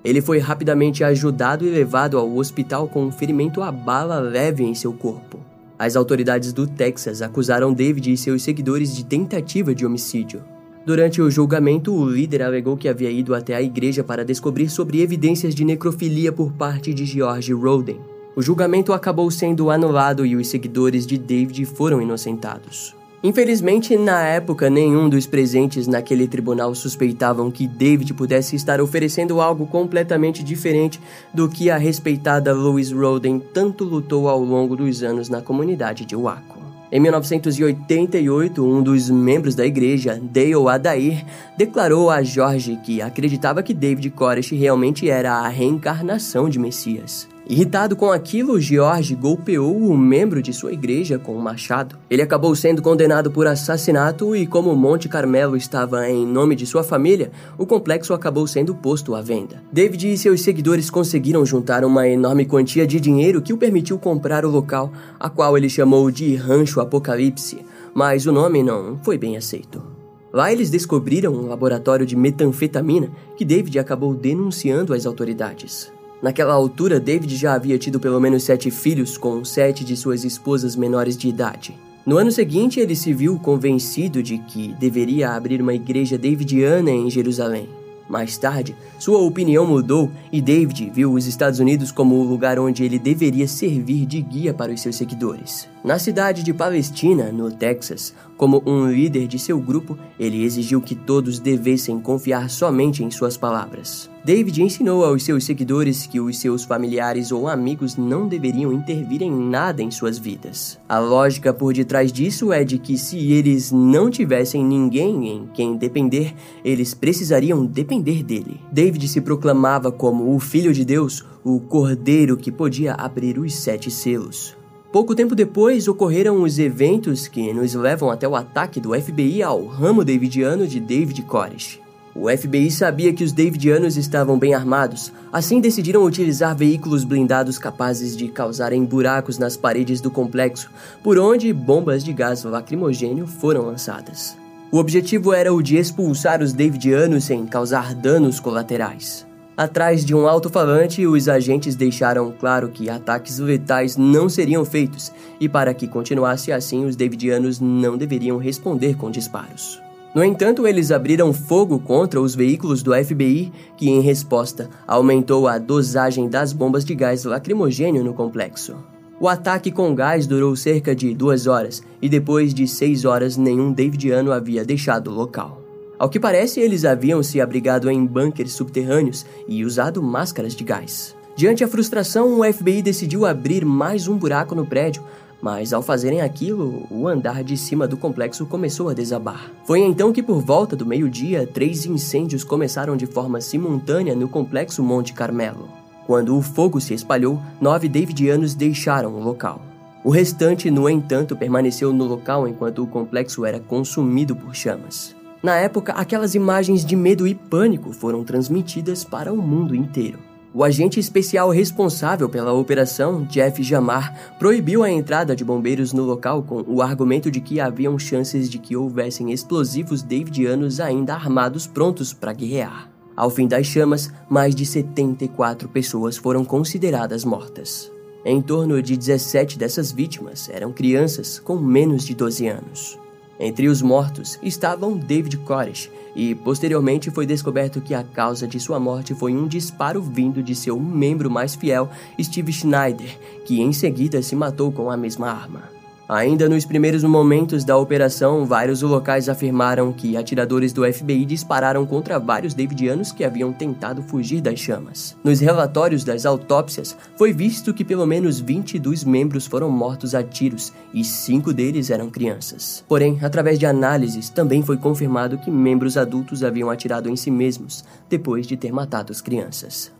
Ele 0.03 0.19
foi 0.19 0.39
rapidamente 0.39 1.05
ajudado 1.05 1.65
e 1.65 1.69
levado 1.69 2.17
ao 2.17 2.35
hospital 2.35 2.89
com 2.89 3.05
um 3.05 3.13
ferimento 3.13 3.61
a 3.61 3.71
bala 3.71 4.19
leve 4.19 4.65
em 4.65 4.75
seu 4.75 4.91
corpo. 4.91 5.39
As 5.79 5.95
autoridades 5.95 6.51
do 6.51 6.67
Texas 6.67 7.21
acusaram 7.21 7.73
David 7.73 8.11
e 8.11 8.17
seus 8.17 8.43
seguidores 8.43 8.93
de 8.93 9.05
tentativa 9.05 9.73
de 9.73 9.85
homicídio. 9.85 10.43
Durante 10.85 11.21
o 11.21 11.31
julgamento, 11.31 11.95
o 11.95 12.09
líder 12.09 12.41
alegou 12.41 12.75
que 12.75 12.89
havia 12.89 13.09
ido 13.09 13.33
até 13.33 13.55
a 13.55 13.61
igreja 13.61 14.03
para 14.03 14.25
descobrir 14.25 14.67
sobre 14.67 14.99
evidências 14.99 15.55
de 15.55 15.63
necrofilia 15.63 16.33
por 16.33 16.51
parte 16.51 16.93
de 16.93 17.05
George 17.05 17.53
Roden. 17.53 18.11
O 18.35 18.41
julgamento 18.41 18.93
acabou 18.93 19.29
sendo 19.29 19.69
anulado 19.69 20.25
e 20.25 20.35
os 20.35 20.47
seguidores 20.47 21.05
de 21.05 21.17
David 21.17 21.65
foram 21.65 22.01
inocentados. 22.01 22.95
Infelizmente, 23.23 23.95
na 23.95 24.21
época, 24.21 24.69
nenhum 24.69 25.07
dos 25.07 25.25
presentes 25.25 25.87
naquele 25.87 26.27
tribunal 26.27 26.75
suspeitavam 26.75 27.49
que 27.49 27.65
David 27.65 28.13
pudesse 28.15 28.55
estar 28.55 28.81
oferecendo 28.81 29.39
algo 29.39 29.65
completamente 29.65 30.43
diferente 30.43 30.99
do 31.33 31.47
que 31.47 31.69
a 31.69 31.77
respeitada 31.77 32.51
Louise 32.51 32.93
Roden 32.93 33.39
tanto 33.39 33.85
lutou 33.85 34.27
ao 34.27 34.43
longo 34.43 34.75
dos 34.75 35.03
anos 35.03 35.29
na 35.29 35.41
comunidade 35.41 36.03
de 36.03 36.15
Waco. 36.15 36.61
Em 36.91 36.99
1988, 36.99 38.63
um 38.63 38.83
dos 38.83 39.09
membros 39.09 39.55
da 39.55 39.65
igreja, 39.65 40.19
Dale 40.21 40.67
Adair, 40.69 41.25
declarou 41.57 42.09
a 42.09 42.21
George 42.21 42.77
que 42.83 43.01
acreditava 43.01 43.63
que 43.63 43.73
David 43.73 44.09
Koresh 44.09 44.51
realmente 44.51 45.09
era 45.09 45.33
a 45.33 45.47
reencarnação 45.47 46.49
de 46.49 46.59
Messias. 46.59 47.32
Irritado 47.45 47.97
com 47.97 48.09
aquilo, 48.09 48.57
George 48.57 49.13
golpeou 49.15 49.75
o 49.75 49.97
membro 49.97 50.41
de 50.41 50.53
sua 50.53 50.71
igreja 50.71 51.19
com 51.19 51.35
um 51.35 51.41
machado. 51.41 51.97
Ele 52.09 52.21
acabou 52.21 52.55
sendo 52.55 52.81
condenado 52.81 53.29
por 53.29 53.47
assassinato 53.47 54.33
e, 54.33 54.47
como 54.47 54.73
Monte 54.73 55.09
Carmelo 55.09 55.57
estava 55.57 56.09
em 56.09 56.25
nome 56.25 56.55
de 56.55 56.65
sua 56.65 56.83
família, 56.83 57.31
o 57.57 57.65
complexo 57.65 58.13
acabou 58.13 58.47
sendo 58.47 58.73
posto 58.73 59.13
à 59.13 59.21
venda. 59.21 59.61
David 59.73 60.13
e 60.13 60.17
seus 60.17 60.41
seguidores 60.41 60.89
conseguiram 60.89 61.45
juntar 61.45 61.83
uma 61.83 62.07
enorme 62.07 62.45
quantia 62.45 62.87
de 62.87 62.97
dinheiro 62.97 63.41
que 63.41 63.51
o 63.51 63.57
permitiu 63.57 63.99
comprar 63.99 64.45
o 64.45 64.49
local, 64.49 64.93
a 65.19 65.29
qual 65.29 65.57
ele 65.57 65.67
chamou 65.67 66.09
de 66.09 66.35
Rancho 66.35 66.79
Apocalipse, 66.79 67.65
mas 67.93 68.25
o 68.25 68.31
nome 68.31 68.63
não 68.63 68.97
foi 69.03 69.17
bem 69.17 69.35
aceito. 69.35 69.83
Lá 70.31 70.49
eles 70.49 70.69
descobriram 70.69 71.33
um 71.33 71.47
laboratório 71.47 72.05
de 72.05 72.15
metanfetamina 72.15 73.09
que 73.35 73.43
David 73.43 73.77
acabou 73.79 74.15
denunciando 74.15 74.93
às 74.93 75.05
autoridades. 75.05 75.91
Naquela 76.23 76.53
altura, 76.53 77.01
David 77.01 77.35
já 77.35 77.53
havia 77.53 77.77
tido 77.77 77.99
pelo 77.99 78.17
menos 78.17 78.43
sete 78.43 78.71
filhos 78.71 79.17
com 79.17 79.43
sete 79.43 79.83
de 79.83 79.97
suas 79.97 80.23
esposas 80.23 80.73
menores 80.73 81.17
de 81.17 81.27
idade. 81.27 81.77
No 82.05 82.17
ano 82.17 82.31
seguinte, 82.31 82.79
ele 82.79 82.95
se 82.95 83.11
viu 83.11 83.37
convencido 83.37 84.23
de 84.23 84.37
que 84.37 84.73
deveria 84.79 85.31
abrir 85.31 85.61
uma 85.61 85.73
igreja 85.73 86.17
davidiana 86.17 86.91
em 86.91 87.09
Jerusalém. 87.09 87.67
Mais 88.07 88.37
tarde, 88.37 88.73
sua 88.97 89.19
opinião 89.19 89.67
mudou 89.67 90.09
e 90.31 90.39
David 90.39 90.91
viu 90.93 91.11
os 91.11 91.27
Estados 91.27 91.59
Unidos 91.59 91.91
como 91.91 92.15
o 92.15 92.23
lugar 92.23 92.57
onde 92.57 92.85
ele 92.85 92.97
deveria 92.97 93.47
servir 93.47 94.05
de 94.05 94.21
guia 94.21 94.53
para 94.53 94.71
os 94.71 94.79
seus 94.79 94.95
seguidores. 94.95 95.67
Na 95.83 95.99
cidade 95.99 96.43
de 96.43 96.53
Palestina, 96.53 97.29
no 97.29 97.51
Texas, 97.51 98.15
como 98.37 98.63
um 98.65 98.89
líder 98.89 99.27
de 99.27 99.37
seu 99.37 99.59
grupo, 99.59 99.97
ele 100.17 100.45
exigiu 100.45 100.79
que 100.79 100.95
todos 100.95 101.39
devessem 101.39 101.99
confiar 101.99 102.49
somente 102.49 103.03
em 103.03 103.11
suas 103.11 103.35
palavras. 103.35 104.09
David 104.23 104.63
ensinou 104.63 105.03
aos 105.03 105.23
seus 105.23 105.43
seguidores 105.43 106.07
que 106.07 106.21
os 106.21 106.39
seus 106.39 106.63
familiares 106.63 107.33
ou 107.33 107.49
amigos 107.49 107.97
não 107.97 108.29
deveriam 108.29 108.71
intervir 108.71 109.21
em 109.21 109.29
nada 109.29 109.83
em 109.83 109.91
suas 109.91 110.17
vidas. 110.17 110.79
A 110.87 110.99
lógica 110.99 111.53
por 111.53 111.73
detrás 111.73 112.13
disso 112.13 112.53
é 112.53 112.63
de 112.63 112.77
que 112.79 112.97
se 112.97 113.33
eles 113.33 113.69
não 113.69 114.09
tivessem 114.09 114.63
ninguém 114.63 115.27
em 115.27 115.49
quem 115.53 115.75
depender, 115.75 116.33
eles 116.63 116.93
precisariam 116.93 117.65
depender 117.65 118.23
dele. 118.23 118.57
David 118.71 119.05
se 119.09 119.19
proclamava 119.19 119.91
como 119.91 120.33
o 120.33 120.39
Filho 120.39 120.73
de 120.73 120.85
Deus, 120.85 121.25
o 121.43 121.59
Cordeiro 121.59 122.37
que 122.37 122.53
podia 122.53 122.93
abrir 122.93 123.37
os 123.37 123.53
sete 123.53 123.91
selos. 123.91 124.62
Pouco 124.93 125.15
tempo 125.15 125.33
depois 125.33 125.87
ocorreram 125.87 126.43
os 126.43 126.59
eventos 126.59 127.27
que 127.27 127.51
nos 127.51 127.73
levam 127.73 128.11
até 128.11 128.27
o 128.27 128.35
ataque 128.35 128.79
do 128.79 128.93
FBI 128.93 129.41
ao 129.41 129.65
ramo 129.65 130.05
davidiano 130.05 130.67
de 130.67 130.79
David 130.79 131.23
Koresh. 131.23 131.79
O 132.15 132.29
FBI 132.29 132.69
sabia 132.69 133.11
que 133.11 133.23
os 133.23 133.31
Davidianos 133.31 133.97
estavam 133.97 134.37
bem 134.37 134.53
armados, 134.53 135.11
assim 135.31 135.59
decidiram 135.59 136.03
utilizar 136.03 136.55
veículos 136.55 137.03
blindados 137.03 137.57
capazes 137.57 138.15
de 138.15 138.27
causarem 138.27 138.85
buracos 138.85 139.39
nas 139.39 139.57
paredes 139.57 139.99
do 139.99 140.11
complexo, 140.11 140.69
por 141.03 141.17
onde 141.17 141.51
bombas 141.51 142.03
de 142.03 142.13
gás 142.13 142.43
lacrimogênio 142.43 143.25
foram 143.25 143.63
lançadas. 143.63 144.37
O 144.71 144.77
objetivo 144.77 145.33
era 145.33 145.51
o 145.51 145.63
de 145.63 145.75
expulsar 145.75 146.39
os 146.39 146.53
Davidianos 146.53 147.23
sem 147.23 147.47
causar 147.47 147.95
danos 147.95 148.39
colaterais. 148.39 149.25
Atrás 149.55 150.03
de 150.03 150.15
um 150.15 150.27
alto-falante, 150.27 151.05
os 151.05 151.29
agentes 151.29 151.75
deixaram 151.75 152.33
claro 152.39 152.69
que 152.69 152.89
ataques 152.89 153.37
letais 153.37 153.95
não 153.95 154.27
seriam 154.27 154.65
feitos 154.65 155.11
e, 155.39 155.47
para 155.47 155.75
que 155.75 155.87
continuasse 155.87 156.51
assim, 156.51 156.85
os 156.85 156.95
Davidianos 156.95 157.59
não 157.59 157.95
deveriam 157.95 158.37
responder 158.37 158.95
com 158.97 159.11
disparos. 159.11 159.79
No 160.15 160.23
entanto, 160.23 160.65
eles 160.65 160.91
abriram 160.91 161.31
fogo 161.31 161.77
contra 161.77 162.19
os 162.19 162.33
veículos 162.33 162.81
do 162.81 162.93
FBI, 162.93 163.51
que, 163.77 163.89
em 163.89 163.99
resposta, 163.99 164.69
aumentou 164.87 165.47
a 165.47 165.59
dosagem 165.59 166.27
das 166.27 166.51
bombas 166.51 166.83
de 166.83 166.95
gás 166.95 167.23
lacrimogênio 167.23 168.03
no 168.03 168.13
complexo. 168.13 168.75
O 169.19 169.27
ataque 169.27 169.71
com 169.71 169.93
gás 169.93 170.25
durou 170.25 170.55
cerca 170.55 170.95
de 170.95 171.13
duas 171.13 171.45
horas 171.45 171.83
e, 172.01 172.09
depois 172.09 172.55
de 172.55 172.67
seis 172.67 173.05
horas, 173.05 173.37
nenhum 173.37 173.71
Davidiano 173.71 174.31
havia 174.31 174.65
deixado 174.65 175.11
o 175.11 175.13
local. 175.13 175.62
Ao 175.97 176.09
que 176.09 176.19
parece, 176.19 176.59
eles 176.59 176.85
haviam 176.85 177.21
se 177.21 177.39
abrigado 177.39 177.89
em 177.89 178.05
bunkers 178.05 178.53
subterrâneos 178.53 179.25
e 179.47 179.63
usado 179.63 180.01
máscaras 180.01 180.55
de 180.55 180.63
gás. 180.63 181.15
Diante 181.35 181.63
a 181.63 181.67
frustração, 181.67 182.39
o 182.39 182.53
FBI 182.53 182.81
decidiu 182.81 183.25
abrir 183.25 183.65
mais 183.65 184.07
um 184.07 184.17
buraco 184.17 184.53
no 184.53 184.65
prédio, 184.65 185.03
mas 185.41 185.73
ao 185.73 185.81
fazerem 185.81 186.21
aquilo, 186.21 186.87
o 186.89 187.07
andar 187.07 187.43
de 187.43 187.57
cima 187.57 187.87
do 187.87 187.97
complexo 187.97 188.45
começou 188.45 188.87
a 188.89 188.93
desabar. 188.93 189.51
Foi 189.65 189.79
então 189.81 190.13
que, 190.13 190.23
por 190.23 190.41
volta 190.41 190.75
do 190.75 190.85
meio-dia, 190.85 191.45
três 191.45 191.85
incêndios 191.85 192.43
começaram 192.43 192.95
de 192.95 193.05
forma 193.05 193.41
simultânea 193.41 194.15
no 194.15 194.29
complexo 194.29 194.81
Monte 194.81 195.11
Carmelo. 195.11 195.67
Quando 196.05 196.37
o 196.37 196.41
fogo 196.41 196.79
se 196.79 196.93
espalhou, 196.93 197.41
nove 197.59 197.89
davidianos 197.89 198.55
deixaram 198.55 199.15
o 199.15 199.23
local. 199.23 199.61
O 200.03 200.09
restante, 200.09 200.69
no 200.69 200.89
entanto, 200.89 201.35
permaneceu 201.35 201.91
no 201.91 202.05
local 202.05 202.47
enquanto 202.47 202.83
o 202.83 202.87
complexo 202.87 203.45
era 203.45 203.59
consumido 203.59 204.35
por 204.35 204.53
chamas. 204.53 205.15
Na 205.43 205.57
época, 205.57 205.91
aquelas 205.91 206.35
imagens 206.35 206.85
de 206.85 206.95
medo 206.95 207.27
e 207.27 207.35
pânico 207.35 207.91
foram 207.91 208.23
transmitidas 208.23 209.03
para 209.03 209.33
o 209.33 209.35
mundo 209.35 209.75
inteiro. 209.75 210.17
O 210.53 210.63
agente 210.63 211.01
especial 211.01 211.49
responsável 211.49 212.29
pela 212.29 212.53
operação, 212.53 213.25
Jeff 213.25 213.61
Jamar, 213.61 214.37
proibiu 214.39 214.83
a 214.83 214.89
entrada 214.89 215.35
de 215.35 215.43
bombeiros 215.43 215.91
no 215.91 216.03
local 216.03 216.43
com 216.43 216.63
o 216.65 216.81
argumento 216.81 217.29
de 217.29 217.41
que 217.41 217.59
haviam 217.59 217.99
chances 217.99 218.49
de 218.49 218.57
que 218.57 218.77
houvessem 218.77 219.33
explosivos 219.33 220.01
davidianos 220.01 220.79
ainda 220.79 221.13
armados 221.13 221.67
prontos 221.67 222.13
para 222.13 222.31
guerrear. 222.31 222.89
Ao 223.13 223.29
fim 223.29 223.45
das 223.45 223.67
chamas, 223.67 224.13
mais 224.29 224.55
de 224.55 224.65
74 224.65 225.67
pessoas 225.67 226.15
foram 226.15 226.45
consideradas 226.45 227.25
mortas. 227.25 227.91
Em 228.23 228.41
torno 228.41 228.81
de 228.81 228.95
17 228.95 229.59
dessas 229.59 229.91
vítimas 229.91 230.47
eram 230.49 230.71
crianças 230.71 231.37
com 231.37 231.57
menos 231.57 232.05
de 232.05 232.15
12 232.15 232.47
anos. 232.47 233.02
Entre 233.39 233.67
os 233.67 233.81
mortos 233.81 234.39
estavam 234.43 234.97
David 234.97 235.37
Koresh, 235.37 235.89
e 236.15 236.35
posteriormente 236.35 237.09
foi 237.09 237.25
descoberto 237.25 237.81
que 237.81 237.93
a 237.93 238.03
causa 238.03 238.47
de 238.47 238.59
sua 238.59 238.79
morte 238.79 239.15
foi 239.15 239.35
um 239.35 239.47
disparo 239.47 240.01
vindo 240.01 240.43
de 240.43 240.53
seu 240.53 240.79
membro 240.79 241.29
mais 241.29 241.55
fiel, 241.55 241.89
Steve 242.21 242.53
Schneider, 242.53 243.17
que 243.45 243.59
em 243.59 243.73
seguida 243.73 244.21
se 244.21 244.35
matou 244.35 244.71
com 244.71 244.91
a 244.91 244.97
mesma 244.97 245.29
arma. 245.29 245.82
Ainda 246.07 246.49
nos 246.49 246.65
primeiros 246.65 247.03
momentos 247.03 247.63
da 247.63 247.77
operação, 247.77 248.45
vários 248.45 248.81
locais 248.81 249.29
afirmaram 249.29 249.93
que 249.93 250.17
atiradores 250.17 250.73
do 250.73 250.83
FBI 250.91 251.23
dispararam 251.23 251.85
contra 251.85 252.19
vários 252.19 252.53
davidianos 252.53 253.11
que 253.11 253.23
haviam 253.23 253.53
tentado 253.53 254.03
fugir 254.03 254.41
das 254.41 254.59
chamas. 254.59 255.15
Nos 255.23 255.39
relatórios 255.39 256.03
das 256.03 256.25
autópsias, 256.25 256.97
foi 257.17 257.31
visto 257.31 257.73
que 257.73 257.85
pelo 257.85 258.05
menos 258.05 258.39
20 258.39 258.77
dos 258.79 259.05
membros 259.05 259.47
foram 259.47 259.69
mortos 259.69 260.13
a 260.13 260.21
tiros 260.21 260.73
e 260.93 261.05
cinco 261.05 261.53
deles 261.53 261.89
eram 261.89 262.09
crianças. 262.09 262.83
Porém, 262.87 263.19
através 263.21 263.57
de 263.57 263.65
análises, 263.65 264.29
também 264.29 264.61
foi 264.61 264.75
confirmado 264.75 265.37
que 265.37 265.49
membros 265.49 265.95
adultos 265.95 266.43
haviam 266.43 266.69
atirado 266.69 267.09
em 267.09 267.15
si 267.15 267.31
mesmos 267.31 267.83
depois 268.09 268.45
de 268.45 268.57
ter 268.57 268.73
matado 268.73 269.11
as 269.11 269.21
crianças. 269.21 269.91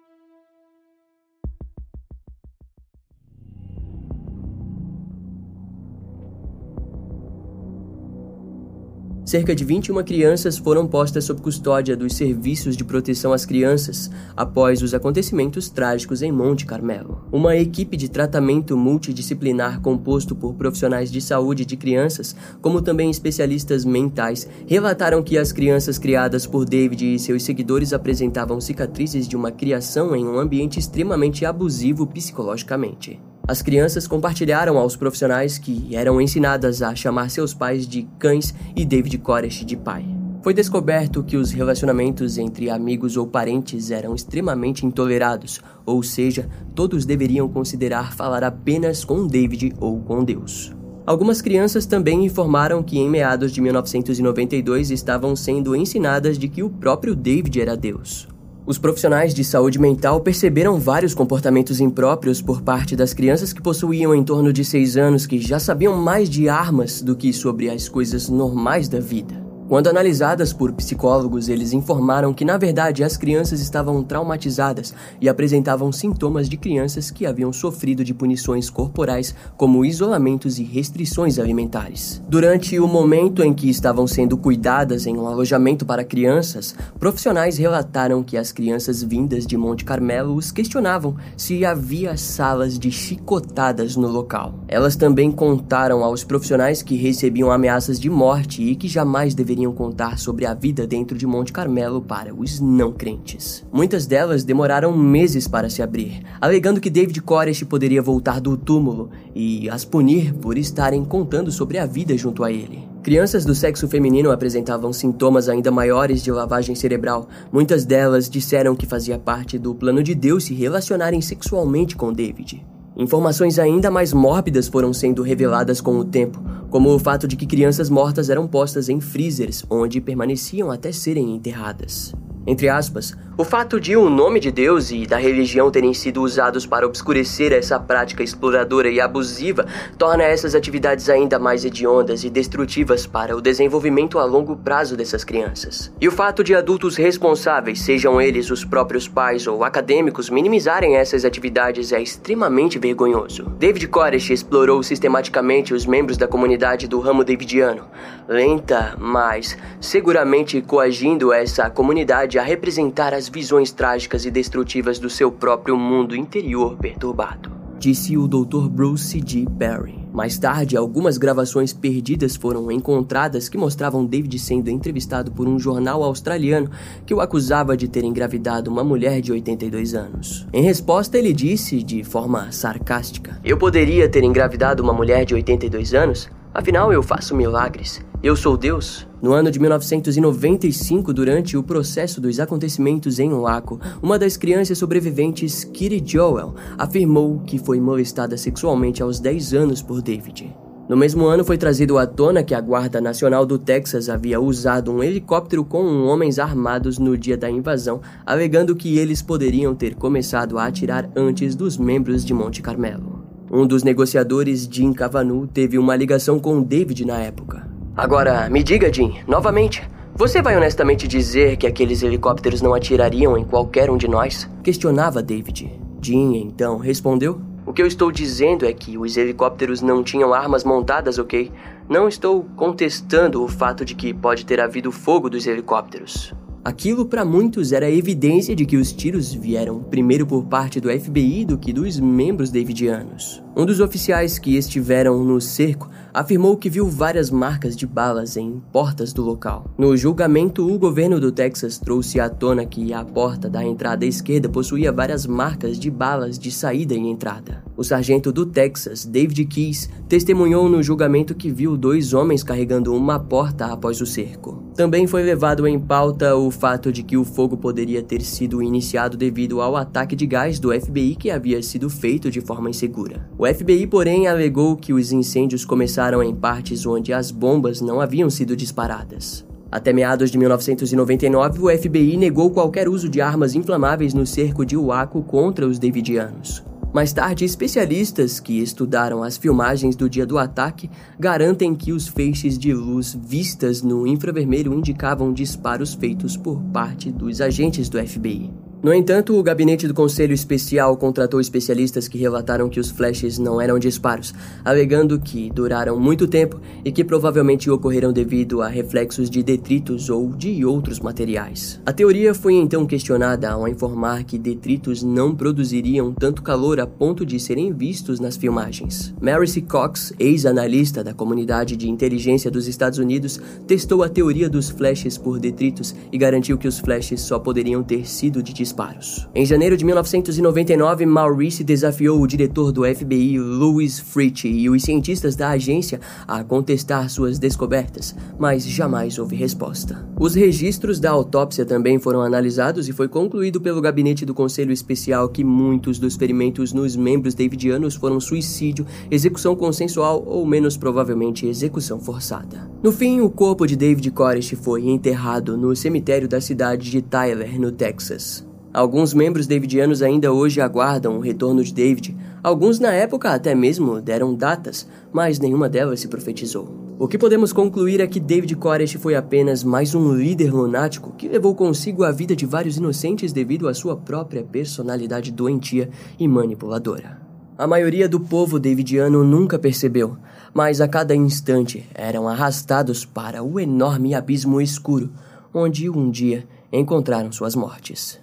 Cerca 9.33 9.55
de 9.55 9.65
21 9.65 10.03
crianças 10.03 10.59
foram 10.59 10.85
postas 10.85 11.23
sob 11.23 11.41
custódia 11.41 11.97
dos 11.97 12.15
serviços 12.15 12.77
de 12.77 12.83
proteção 12.83 13.33
às 13.33 13.47
crianças 13.47 14.11
após 14.37 14.83
os 14.83 14.93
acontecimentos 14.93 15.69
trágicos 15.69 16.21
em 16.21 16.31
Monte 16.31 16.67
Carmelo. 16.67 17.25
Uma 17.31 17.55
equipe 17.55 17.97
de 17.97 18.09
tratamento 18.09 18.77
multidisciplinar 18.77 19.81
composto 19.81 20.35
por 20.35 20.53
profissionais 20.53 21.11
de 21.11 21.19
saúde 21.19 21.65
de 21.65 21.75
crianças, 21.75 22.35
como 22.61 22.79
também 22.79 23.09
especialistas 23.09 23.83
mentais, 23.83 24.47
relataram 24.67 25.23
que 25.23 25.35
as 25.35 25.51
crianças 25.51 25.97
criadas 25.97 26.45
por 26.45 26.63
David 26.63 27.15
e 27.15 27.17
seus 27.17 27.41
seguidores 27.41 27.91
apresentavam 27.91 28.61
cicatrizes 28.61 29.27
de 29.27 29.35
uma 29.35 29.49
criação 29.49 30.15
em 30.15 30.23
um 30.23 30.37
ambiente 30.37 30.77
extremamente 30.77 31.43
abusivo 31.43 32.05
psicologicamente. 32.05 33.19
As 33.45 33.61
crianças 33.61 34.07
compartilharam 34.07 34.77
aos 34.77 34.95
profissionais 34.95 35.57
que 35.57 35.93
eram 35.93 36.21
ensinadas 36.21 36.81
a 36.81 36.95
chamar 36.95 37.29
seus 37.29 37.53
pais 37.53 37.85
de 37.85 38.07
cães 38.17 38.55
e 38.73 38.85
David 38.85 39.17
Koresh 39.17 39.65
de 39.65 39.75
pai. 39.75 40.05
Foi 40.41 40.53
descoberto 40.53 41.21
que 41.21 41.35
os 41.35 41.51
relacionamentos 41.51 42.37
entre 42.37 42.69
amigos 42.69 43.17
ou 43.17 43.27
parentes 43.27 43.91
eram 43.91 44.15
extremamente 44.15 44.85
intolerados, 44.85 45.59
ou 45.85 46.01
seja, 46.01 46.47
todos 46.73 47.05
deveriam 47.05 47.49
considerar 47.49 48.13
falar 48.13 48.45
apenas 48.45 49.03
com 49.03 49.27
David 49.27 49.73
ou 49.77 49.99
com 49.99 50.23
Deus. 50.23 50.71
Algumas 51.05 51.41
crianças 51.41 51.85
também 51.85 52.23
informaram 52.23 52.81
que 52.81 52.97
em 52.97 53.09
meados 53.09 53.51
de 53.51 53.59
1992 53.59 54.89
estavam 54.89 55.35
sendo 55.35 55.75
ensinadas 55.75 56.37
de 56.37 56.47
que 56.47 56.63
o 56.63 56.69
próprio 56.69 57.13
David 57.13 57.59
era 57.59 57.75
Deus. 57.75 58.25
Os 58.65 58.77
profissionais 58.77 59.33
de 59.33 59.43
saúde 59.43 59.77
mental 59.77 60.21
perceberam 60.21 60.79
vários 60.79 61.13
comportamentos 61.13 61.81
impróprios 61.81 62.41
por 62.41 62.61
parte 62.61 62.95
das 62.95 63.13
crianças 63.13 63.51
que 63.51 63.61
possuíam 63.61 64.15
em 64.15 64.23
torno 64.23 64.53
de 64.53 64.63
6 64.63 64.95
anos 64.95 65.27
que 65.27 65.37
já 65.37 65.59
sabiam 65.59 65.97
mais 65.97 66.29
de 66.29 66.47
armas 66.47 67.01
do 67.01 67.13
que 67.13 67.33
sobre 67.33 67.69
as 67.69 67.89
coisas 67.89 68.29
normais 68.29 68.87
da 68.87 69.01
vida. 69.01 69.42
Quando 69.73 69.87
analisadas 69.87 70.53
por 70.53 70.71
psicólogos, 70.73 71.49
eles 71.49 71.73
informaram 71.73 72.31
que 72.31 72.45
na 72.45 72.57
verdade 72.57 73.03
as 73.03 73.17
crianças 73.17 73.59
estavam 73.59 74.03
traumatizadas 74.03 74.93
e 75.19 75.27
apresentavam 75.27 75.91
sintomas 75.91 76.47
de 76.47 76.57
crianças 76.57 77.09
que 77.09 77.25
haviam 77.25 77.51
sofrido 77.51 78.03
de 78.03 78.13
punições 78.13 78.69
corporais, 78.69 79.33
como 79.57 79.83
isolamentos 79.83 80.59
e 80.59 80.63
restrições 80.63 81.39
alimentares. 81.39 82.21
Durante 82.29 82.79
o 82.79 82.87
momento 82.87 83.41
em 83.41 83.51
que 83.51 83.67
estavam 83.67 84.05
sendo 84.05 84.37
cuidadas 84.37 85.07
em 85.07 85.17
um 85.17 85.25
alojamento 85.25 85.87
para 85.87 86.03
crianças, 86.03 86.75
profissionais 86.99 87.57
relataram 87.57 88.21
que 88.21 88.37
as 88.37 88.51
crianças 88.51 89.01
vindas 89.01 89.43
de 89.43 89.57
Monte 89.57 89.83
Carmelo 89.83 90.35
os 90.35 90.51
questionavam 90.51 91.15
se 91.35 91.65
havia 91.65 92.15
salas 92.15 92.77
de 92.77 92.91
chicotadas 92.91 93.95
no 93.95 94.07
local. 94.07 94.53
Elas 94.67 94.95
também 94.95 95.31
contaram 95.31 96.03
aos 96.03 96.23
profissionais 96.23 96.83
que 96.83 96.95
recebiam 96.95 97.49
ameaças 97.49 97.99
de 97.99 98.07
morte 98.07 98.61
e 98.61 98.75
que 98.75 98.87
jamais 98.87 99.33
deveriam 99.33 99.62
contar 99.71 100.17
sobre 100.17 100.45
a 100.45 100.53
vida 100.53 100.85
dentro 100.85 101.17
de 101.17 101.27
Monte 101.27 101.53
Carmelo 101.53 102.01
para 102.01 102.33
os 102.33 102.59
não 102.59 102.91
crentes. 102.91 103.63
Muitas 103.71 104.05
delas 104.05 104.43
demoraram 104.43 104.97
meses 104.97 105.47
para 105.47 105.69
se 105.69 105.81
abrir, 105.81 106.23
alegando 106.41 106.81
que 106.81 106.89
David 106.89 107.21
Koresh 107.21 107.63
poderia 107.63 108.01
voltar 108.01 108.41
do 108.41 108.57
túmulo 108.57 109.11
e 109.35 109.69
as 109.69 109.85
punir 109.85 110.33
por 110.33 110.57
estarem 110.57 111.05
contando 111.05 111.51
sobre 111.51 111.77
a 111.77 111.85
vida 111.85 112.17
junto 112.17 112.43
a 112.43 112.51
ele. 112.51 112.91
Crianças 113.03 113.43
do 113.43 113.53
sexo 113.53 113.87
feminino 113.87 114.31
apresentavam 114.31 114.93
sintomas 114.93 115.49
ainda 115.49 115.69
maiores 115.69 116.23
de 116.23 116.31
lavagem 116.31 116.73
cerebral. 116.73 117.27
Muitas 117.51 117.85
delas 117.85 118.29
disseram 118.29 118.75
que 118.75 118.85
fazia 118.85 119.19
parte 119.19 119.59
do 119.59 119.75
plano 119.75 120.01
de 120.01 120.15
Deus 120.15 120.45
se 120.45 120.53
relacionarem 120.53 121.21
sexualmente 121.21 121.97
com 121.97 122.13
David. 122.13 122.65
Informações 122.95 123.57
ainda 123.57 123.89
mais 123.89 124.13
mórbidas 124.13 124.67
foram 124.67 124.93
sendo 124.93 125.23
reveladas 125.23 125.81
com 125.81 125.97
o 125.97 126.05
tempo, 126.05 126.39
como 126.69 126.89
o 126.89 126.99
fato 126.99 127.27
de 127.27 127.35
que 127.35 127.47
crianças 127.47 127.89
mortas 127.89 128.29
eram 128.29 128.47
postas 128.47 128.87
em 128.87 129.01
freezers, 129.01 129.65
onde 129.69 129.99
permaneciam 129.99 130.69
até 130.69 130.91
serem 130.91 131.35
enterradas. 131.35 132.13
Entre 132.45 132.67
aspas, 132.67 133.15
o 133.35 133.43
fato 133.43 133.79
de 133.79 133.97
o 133.97 134.11
nome 134.11 134.39
de 134.39 134.51
Deus 134.51 134.91
e 134.91 135.07
da 135.07 135.17
religião 135.17 135.71
terem 135.71 135.91
sido 135.91 136.21
usados 136.21 136.67
para 136.67 136.85
obscurecer 136.85 137.51
essa 137.51 137.79
prática 137.79 138.21
exploradora 138.21 138.89
e 138.89 139.01
abusiva 139.01 139.65
torna 139.97 140.23
essas 140.23 140.53
atividades 140.53 141.09
ainda 141.09 141.39
mais 141.39 141.65
hediondas 141.65 142.23
e 142.23 142.29
destrutivas 142.29 143.07
para 143.07 143.35
o 143.35 143.41
desenvolvimento 143.41 144.19
a 144.19 144.25
longo 144.25 144.55
prazo 144.55 144.95
dessas 144.95 145.23
crianças. 145.23 145.91
E 145.99 146.07
o 146.07 146.11
fato 146.11 146.43
de 146.43 146.53
adultos 146.53 146.95
responsáveis, 146.95 147.81
sejam 147.81 148.21
eles 148.21 148.51
os 148.51 148.63
próprios 148.63 149.07
pais 149.07 149.47
ou 149.47 149.63
acadêmicos, 149.63 150.29
minimizarem 150.29 150.95
essas 150.95 151.25
atividades 151.25 151.91
é 151.91 151.99
extremamente 151.99 152.77
vergonhoso. 152.77 153.45
David 153.57 153.87
Koresh 153.87 154.29
explorou 154.29 154.83
sistematicamente 154.83 155.73
os 155.73 155.87
membros 155.87 156.17
da 156.17 156.27
comunidade 156.27 156.87
do 156.87 156.99
ramo 156.99 157.23
davidiano, 157.23 157.85
lenta, 158.27 158.95
mas 158.99 159.57
seguramente 159.81 160.61
coagindo 160.61 161.33
essa 161.33 161.67
comunidade 161.67 162.32
a 162.37 162.43
representar 162.43 163.13
as 163.13 163.23
as 163.23 163.29
visões 163.29 163.71
trágicas 163.71 164.25
e 164.25 164.31
destrutivas 164.31 164.99
do 164.99 165.09
seu 165.09 165.31
próprio 165.31 165.77
mundo 165.77 166.13
interior 166.13 166.75
perturbado. 166.75 167.49
Disse 167.79 168.17
o 168.17 168.27
Dr. 168.27 168.67
Bruce 168.69 169.21
G. 169.25 169.45
Perry. 169.57 170.03
Mais 170.11 170.37
tarde, 170.37 170.75
algumas 170.75 171.17
gravações 171.17 171.71
perdidas 171.71 172.35
foram 172.35 172.69
encontradas 172.69 173.47
que 173.47 173.57
mostravam 173.57 174.05
David 174.05 174.37
sendo 174.39 174.69
entrevistado 174.69 175.31
por 175.31 175.47
um 175.47 175.57
jornal 175.57 176.03
australiano 176.03 176.69
que 177.05 177.13
o 177.13 177.21
acusava 177.21 177.77
de 177.77 177.87
ter 177.87 178.03
engravidado 178.03 178.69
uma 178.69 178.83
mulher 178.83 179.21
de 179.21 179.31
82 179.31 179.95
anos. 179.95 180.45
Em 180.51 180.61
resposta, 180.61 181.17
ele 181.17 181.31
disse 181.31 181.81
de 181.81 182.03
forma 182.03 182.51
sarcástica: 182.51 183.39
Eu 183.43 183.57
poderia 183.57 184.09
ter 184.09 184.23
engravidado 184.23 184.83
uma 184.83 184.93
mulher 184.93 185.25
de 185.25 185.33
82 185.33 185.93
anos? 185.93 186.29
Afinal, 186.53 186.93
eu 186.93 187.01
faço 187.01 187.35
milagres. 187.35 187.99
Eu 188.21 188.35
sou 188.35 188.55
Deus? 188.55 189.07
No 189.19 189.33
ano 189.33 189.49
de 189.49 189.59
1995, 189.59 191.11
durante 191.11 191.57
o 191.57 191.63
processo 191.63 192.21
dos 192.21 192.39
acontecimentos 192.39 193.17
em 193.17 193.33
Waco, 193.33 193.79
uma 194.03 194.19
das 194.19 194.37
crianças 194.37 194.77
sobreviventes, 194.77 195.63
Kitty 195.63 196.03
Joel, 196.05 196.53
afirmou 196.77 197.39
que 197.39 197.57
foi 197.57 197.79
molestada 197.79 198.37
sexualmente 198.37 199.01
aos 199.01 199.19
10 199.19 199.53
anos 199.55 199.81
por 199.81 199.99
David. 199.99 200.55
No 200.87 200.95
mesmo 200.95 201.25
ano 201.25 201.43
foi 201.43 201.57
trazido 201.57 201.97
à 201.97 202.05
tona 202.05 202.43
que 202.43 202.53
a 202.53 202.61
Guarda 202.61 203.01
Nacional 203.01 203.47
do 203.47 203.57
Texas 203.57 204.07
havia 204.07 204.39
usado 204.39 204.91
um 204.91 205.01
helicóptero 205.01 205.65
com 205.65 206.05
homens 206.05 206.37
armados 206.37 206.99
no 206.99 207.17
dia 207.17 207.37
da 207.37 207.49
invasão, 207.49 207.99
alegando 208.23 208.75
que 208.75 208.99
eles 208.99 209.23
poderiam 209.23 209.73
ter 209.73 209.95
começado 209.95 210.59
a 210.59 210.65
atirar 210.65 211.09
antes 211.15 211.55
dos 211.55 211.77
membros 211.77 212.23
de 212.23 212.33
Monte 212.33 212.61
Carmelo. 212.61 213.12
Um 213.55 213.67
dos 213.67 213.83
negociadores, 213.83 214.67
Jim 214.67 214.91
Cavanu, 214.93 215.45
teve 215.45 215.77
uma 215.77 215.95
ligação 215.95 216.39
com 216.39 216.59
David 216.63 217.05
na 217.05 217.19
época. 217.19 217.69
Agora, 217.95 218.49
me 218.49 218.63
diga, 218.63 218.91
Jim, 218.91 219.19
novamente. 219.27 219.87
Você 220.15 220.41
vai 220.41 220.57
honestamente 220.57 221.07
dizer 221.07 221.57
que 221.57 221.67
aqueles 221.67 222.01
helicópteros 222.01 222.63
não 222.63 222.73
atirariam 222.73 223.37
em 223.37 223.45
qualquer 223.45 223.91
um 223.91 223.97
de 223.97 224.07
nós? 224.07 224.49
Questionava 224.63 225.21
David. 225.21 225.71
Jim 226.01 226.35
então 226.37 226.79
respondeu: 226.79 227.39
O 227.63 227.71
que 227.71 227.83
eu 227.83 227.85
estou 227.85 228.11
dizendo 228.11 228.65
é 228.65 228.73
que 228.73 228.97
os 228.97 229.17
helicópteros 229.17 229.83
não 229.83 230.03
tinham 230.03 230.33
armas 230.33 230.63
montadas, 230.63 231.19
ok? 231.19 231.51
Não 231.87 232.07
estou 232.07 232.47
contestando 232.55 233.43
o 233.43 233.47
fato 233.47 233.85
de 233.85 233.93
que 233.93 234.15
pode 234.15 234.47
ter 234.47 234.59
havido 234.59 234.91
fogo 234.91 235.29
dos 235.29 235.45
helicópteros. 235.45 236.33
Aquilo 236.65 237.05
para 237.05 237.25
muitos 237.25 237.73
era 237.73 237.91
evidência 237.91 238.55
de 238.55 238.65
que 238.65 238.77
os 238.77 238.93
tiros 238.93 239.33
vieram 239.33 239.83
primeiro 239.83 240.25
por 240.25 240.45
parte 240.45 240.79
do 240.79 240.89
FBI 240.89 241.43
do 241.43 241.57
que 241.57 241.73
dos 241.73 241.99
membros 241.99 242.49
davidianos. 242.49 243.43
Um 243.53 243.65
dos 243.65 243.81
oficiais 243.81 244.39
que 244.39 244.55
estiveram 244.55 245.21
no 245.25 245.41
cerco 245.41 245.89
afirmou 246.13 246.55
que 246.55 246.69
viu 246.69 246.87
várias 246.87 247.31
marcas 247.31 247.75
de 247.75 247.87
balas 247.87 248.37
em 248.37 248.61
portas 248.71 249.11
do 249.11 249.23
local. 249.23 249.65
No 249.77 249.97
julgamento, 249.97 250.71
o 250.71 250.77
governo 250.77 251.19
do 251.19 251.31
Texas 251.31 251.79
trouxe 251.79 252.19
à 252.19 252.29
tona 252.29 252.65
que 252.65 252.93
a 252.93 253.03
porta 253.03 253.49
da 253.49 253.63
entrada 253.63 254.05
esquerda 254.05 254.47
possuía 254.47 254.91
várias 254.91 255.25
marcas 255.25 255.79
de 255.79 255.89
balas 255.89 256.37
de 256.37 256.51
saída 256.51 256.93
e 256.93 256.99
entrada. 256.99 257.63
O 257.75 257.83
sargento 257.83 258.31
do 258.31 258.45
Texas, 258.45 259.05
David 259.05 259.45
Keys, 259.45 259.89
testemunhou 260.07 260.69
no 260.69 260.83
julgamento 260.83 261.33
que 261.33 261.49
viu 261.49 261.75
dois 261.75 262.13
homens 262.13 262.43
carregando 262.43 262.93
uma 262.93 263.19
porta 263.19 263.65
após 263.65 263.99
o 263.99 264.05
cerco. 264.05 264.61
Também 264.75 265.07
foi 265.07 265.23
levado 265.23 265.67
em 265.67 265.79
pauta 265.79 266.35
o 266.35 266.51
fato 266.51 266.91
de 266.91 267.03
que 267.03 267.17
o 267.17 267.23
fogo 267.23 267.57
poderia 267.57 268.03
ter 268.03 268.21
sido 268.21 268.61
iniciado 268.61 269.17
devido 269.17 269.61
ao 269.61 269.75
ataque 269.75 270.15
de 270.15 270.25
gás 270.25 270.59
do 270.59 270.71
FBI 270.71 271.15
que 271.15 271.31
havia 271.31 271.61
sido 271.61 271.89
feito 271.89 272.29
de 272.29 272.41
forma 272.41 272.69
insegura. 272.69 273.27
O 273.37 273.45
FBI, 273.45 273.87
porém, 273.87 274.27
alegou 274.27 274.75
que 274.75 274.93
os 274.93 275.11
incêndios 275.11 275.65
começaram 275.65 276.02
em 276.23 276.35
partes 276.35 276.85
onde 276.85 277.13
as 277.13 277.31
bombas 277.31 277.79
não 277.79 278.01
haviam 278.01 278.29
sido 278.29 278.55
disparadas. 278.57 279.45
Até 279.71 279.93
meados 279.93 280.29
de 280.29 280.37
1999, 280.37 281.61
o 281.61 281.77
FBI 281.77 282.17
negou 282.17 282.51
qualquer 282.51 282.89
uso 282.89 283.07
de 283.07 283.21
armas 283.21 283.55
inflamáveis 283.55 284.13
no 284.13 284.25
cerco 284.25 284.65
de 284.65 284.75
Waco 284.75 285.23
contra 285.23 285.65
os 285.65 285.79
davidianos. 285.79 286.63
Mais 286.93 287.11
tarde, 287.11 287.43
especialistas 287.43 288.39
que 288.39 288.59
estudaram 288.61 289.23
as 289.23 289.35
filmagens 289.35 289.95
do 289.95 290.07
dia 290.07 290.27
do 290.27 290.37
ataque 290.37 290.91
garantem 291.19 291.73
que 291.73 291.91
os 291.91 292.07
feixes 292.07 292.55
de 292.55 292.71
luz 292.71 293.17
vistas 293.19 293.81
no 293.81 294.05
infravermelho 294.05 294.73
indicavam 294.73 295.33
disparos 295.33 295.95
feitos 295.95 296.37
por 296.37 296.61
parte 296.65 297.11
dos 297.11 297.41
agentes 297.41 297.89
do 297.89 297.97
FBI. 297.97 298.53
No 298.83 298.93
entanto, 298.93 299.39
o 299.39 299.41
gabinete 299.41 299.87
do 299.87 299.93
Conselho 299.93 300.33
Especial 300.33 300.97
contratou 300.97 301.39
especialistas 301.39 302.09
que 302.09 302.17
relataram 302.17 302.67
que 302.67 302.81
os 302.81 302.91
flashes 302.91 303.39
não 303.39 303.61
eram 303.61 303.79
disparos, 303.79 304.33
alegando 304.61 305.21
que 305.21 305.49
duraram 305.49 305.97
muito 305.97 306.27
tempo 306.27 306.59
e 306.83 306.91
que 306.91 307.01
provavelmente 307.01 307.69
ocorreram 307.69 308.11
devido 308.11 308.61
a 308.61 308.67
reflexos 308.67 309.29
de 309.29 309.41
detritos 309.41 310.09
ou 310.09 310.33
de 310.33 310.65
outros 310.65 310.99
materiais. 310.99 311.79
A 311.85 311.93
teoria 311.93 312.33
foi 312.33 312.55
então 312.55 312.85
questionada 312.85 313.49
ao 313.51 313.69
informar 313.69 314.25
que 314.25 314.37
detritos 314.37 315.01
não 315.01 315.33
produziriam 315.33 316.11
tanto 316.11 316.41
calor 316.41 316.81
a 316.81 316.85
ponto 316.85 317.25
de 317.25 317.39
serem 317.39 317.71
vistos 317.71 318.19
nas 318.19 318.35
filmagens. 318.35 319.13
Mary 319.21 319.47
C. 319.47 319.61
Cox, 319.61 320.11
ex-analista 320.19 321.01
da 321.01 321.13
comunidade 321.13 321.77
de 321.77 321.89
inteligência 321.89 322.51
dos 322.51 322.67
Estados 322.67 322.99
Unidos, 322.99 323.39
testou 323.65 324.03
a 324.03 324.09
teoria 324.09 324.49
dos 324.49 324.69
flashes 324.69 325.17
por 325.17 325.39
detritos 325.39 325.95
e 326.11 326.17
garantiu 326.17 326.57
que 326.57 326.67
os 326.67 326.79
flashes 326.79 327.21
só 327.21 327.39
poderiam 327.39 327.81
ter 327.81 328.05
sido 328.05 328.43
de 328.43 328.51
disparos. 328.73 329.27
Em 329.35 329.45
janeiro 329.45 329.77
de 329.77 329.85
1999, 329.85 331.05
Maurice 331.05 331.63
desafiou 331.63 332.19
o 332.19 332.27
diretor 332.27 332.71
do 332.71 332.83
FBI, 332.83 333.39
Louis 333.39 333.99
Fritch, 333.99 334.45
e 334.45 334.69
os 334.69 334.81
cientistas 334.81 335.35
da 335.35 335.49
agência 335.49 335.99
a 336.27 336.43
contestar 336.43 337.07
suas 337.09 337.37
descobertas, 337.37 338.15
mas 338.39 338.65
jamais 338.67 339.19
houve 339.19 339.35
resposta. 339.35 340.07
Os 340.19 340.33
registros 340.33 340.99
da 340.99 341.11
autópsia 341.11 341.65
também 341.65 341.99
foram 341.99 342.21
analisados 342.21 342.89
e 342.89 342.93
foi 342.93 343.07
concluído 343.07 343.61
pelo 343.61 343.81
gabinete 343.81 344.25
do 344.25 344.33
Conselho 344.33 344.71
Especial 344.71 345.29
que 345.29 345.43
muitos 345.43 345.99
dos 345.99 346.15
ferimentos 346.15 346.73
nos 346.73 346.95
membros 346.95 347.35
davidianos 347.35 347.95
foram 347.95 348.19
suicídio, 348.19 348.85
execução 349.11 349.55
consensual 349.55 350.23
ou, 350.25 350.45
menos 350.45 350.75
provavelmente, 350.75 351.45
execução 351.45 351.99
forçada. 351.99 352.69
No 352.81 352.91
fim, 352.91 353.21
o 353.21 353.29
corpo 353.29 353.67
de 353.67 353.75
David 353.75 354.09
Koresh 354.11 354.55
foi 354.61 354.87
enterrado 354.89 355.57
no 355.57 355.75
cemitério 355.75 356.27
da 356.27 356.41
cidade 356.41 356.89
de 356.89 357.01
Tyler, 357.01 357.59
no 357.59 357.71
Texas. 357.71 358.45
Alguns 358.73 359.13
membros 359.13 359.45
davidianos 359.45 360.01
ainda 360.01 360.33
hoje 360.33 360.59
aguardam 360.59 361.17
o 361.17 361.19
retorno 361.19 361.63
de 361.63 361.71
David. 361.71 362.17
Alguns 362.41 362.79
na 362.79 362.91
época 362.91 363.29
até 363.29 363.53
mesmo 363.53 364.01
deram 364.01 364.33
datas, 364.33 364.87
mas 365.11 365.37
nenhuma 365.37 365.69
delas 365.69 365.99
se 365.99 366.07
profetizou. 366.07 366.83
O 366.97 367.07
que 367.07 367.19
podemos 367.19 367.53
concluir 367.53 368.01
é 368.01 368.07
que 368.07 368.19
David 368.19 368.55
Koresh 368.55 368.93
foi 368.93 369.13
apenas 369.13 369.63
mais 369.63 369.93
um 369.93 370.15
líder 370.15 370.51
lunático 370.51 371.13
que 371.15 371.27
levou 371.27 371.53
consigo 371.53 372.03
a 372.03 372.11
vida 372.11 372.35
de 372.35 372.47
vários 372.47 372.77
inocentes 372.77 373.31
devido 373.31 373.67
à 373.67 373.75
sua 373.75 373.95
própria 373.95 374.43
personalidade 374.43 375.31
doentia 375.31 375.91
e 376.19 376.27
manipuladora. 376.27 377.21
A 377.55 377.67
maioria 377.67 378.09
do 378.09 378.19
povo 378.19 378.59
davidiano 378.59 379.23
nunca 379.23 379.59
percebeu, 379.59 380.17
mas 380.51 380.81
a 380.81 380.87
cada 380.87 381.15
instante 381.15 381.87
eram 381.93 382.27
arrastados 382.27 383.05
para 383.05 383.43
o 383.43 383.59
enorme 383.59 384.15
abismo 384.15 384.59
escuro, 384.59 385.11
onde 385.53 385.87
um 385.91 386.09
dia 386.09 386.47
encontraram 386.71 387.31
suas 387.31 387.55
mortes. 387.55 388.22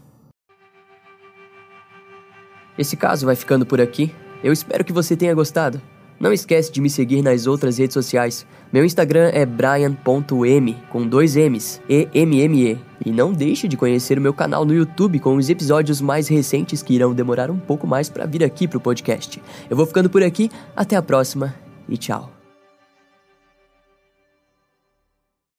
Esse 2.80 2.96
caso 2.96 3.26
vai 3.26 3.36
ficando 3.36 3.66
por 3.66 3.78
aqui. 3.78 4.10
Eu 4.42 4.54
espero 4.54 4.82
que 4.82 4.92
você 4.92 5.14
tenha 5.14 5.34
gostado. 5.34 5.78
Não 6.18 6.32
esquece 6.32 6.72
de 6.72 6.80
me 6.80 6.88
seguir 6.88 7.20
nas 7.20 7.46
outras 7.46 7.76
redes 7.76 7.92
sociais. 7.92 8.46
Meu 8.72 8.86
Instagram 8.86 9.30
é 9.34 9.44
brian.m, 9.44 10.76
com 10.88 11.06
dois 11.06 11.36
M's, 11.36 11.78
E-M-M-E. 11.86 12.78
E 13.04 13.10
não 13.10 13.34
deixe 13.34 13.68
de 13.68 13.76
conhecer 13.76 14.16
o 14.16 14.22
meu 14.22 14.32
canal 14.32 14.64
no 14.64 14.72
YouTube 14.72 15.18
com 15.18 15.36
os 15.36 15.50
episódios 15.50 16.00
mais 16.00 16.26
recentes 16.26 16.82
que 16.82 16.94
irão 16.94 17.12
demorar 17.12 17.50
um 17.50 17.58
pouco 17.58 17.86
mais 17.86 18.08
para 18.08 18.24
vir 18.24 18.42
aqui 18.42 18.66
pro 18.66 18.80
podcast. 18.80 19.42
Eu 19.68 19.76
vou 19.76 19.84
ficando 19.84 20.08
por 20.08 20.22
aqui, 20.22 20.50
até 20.74 20.96
a 20.96 21.02
próxima 21.02 21.54
e 21.86 21.98
tchau. 21.98 22.39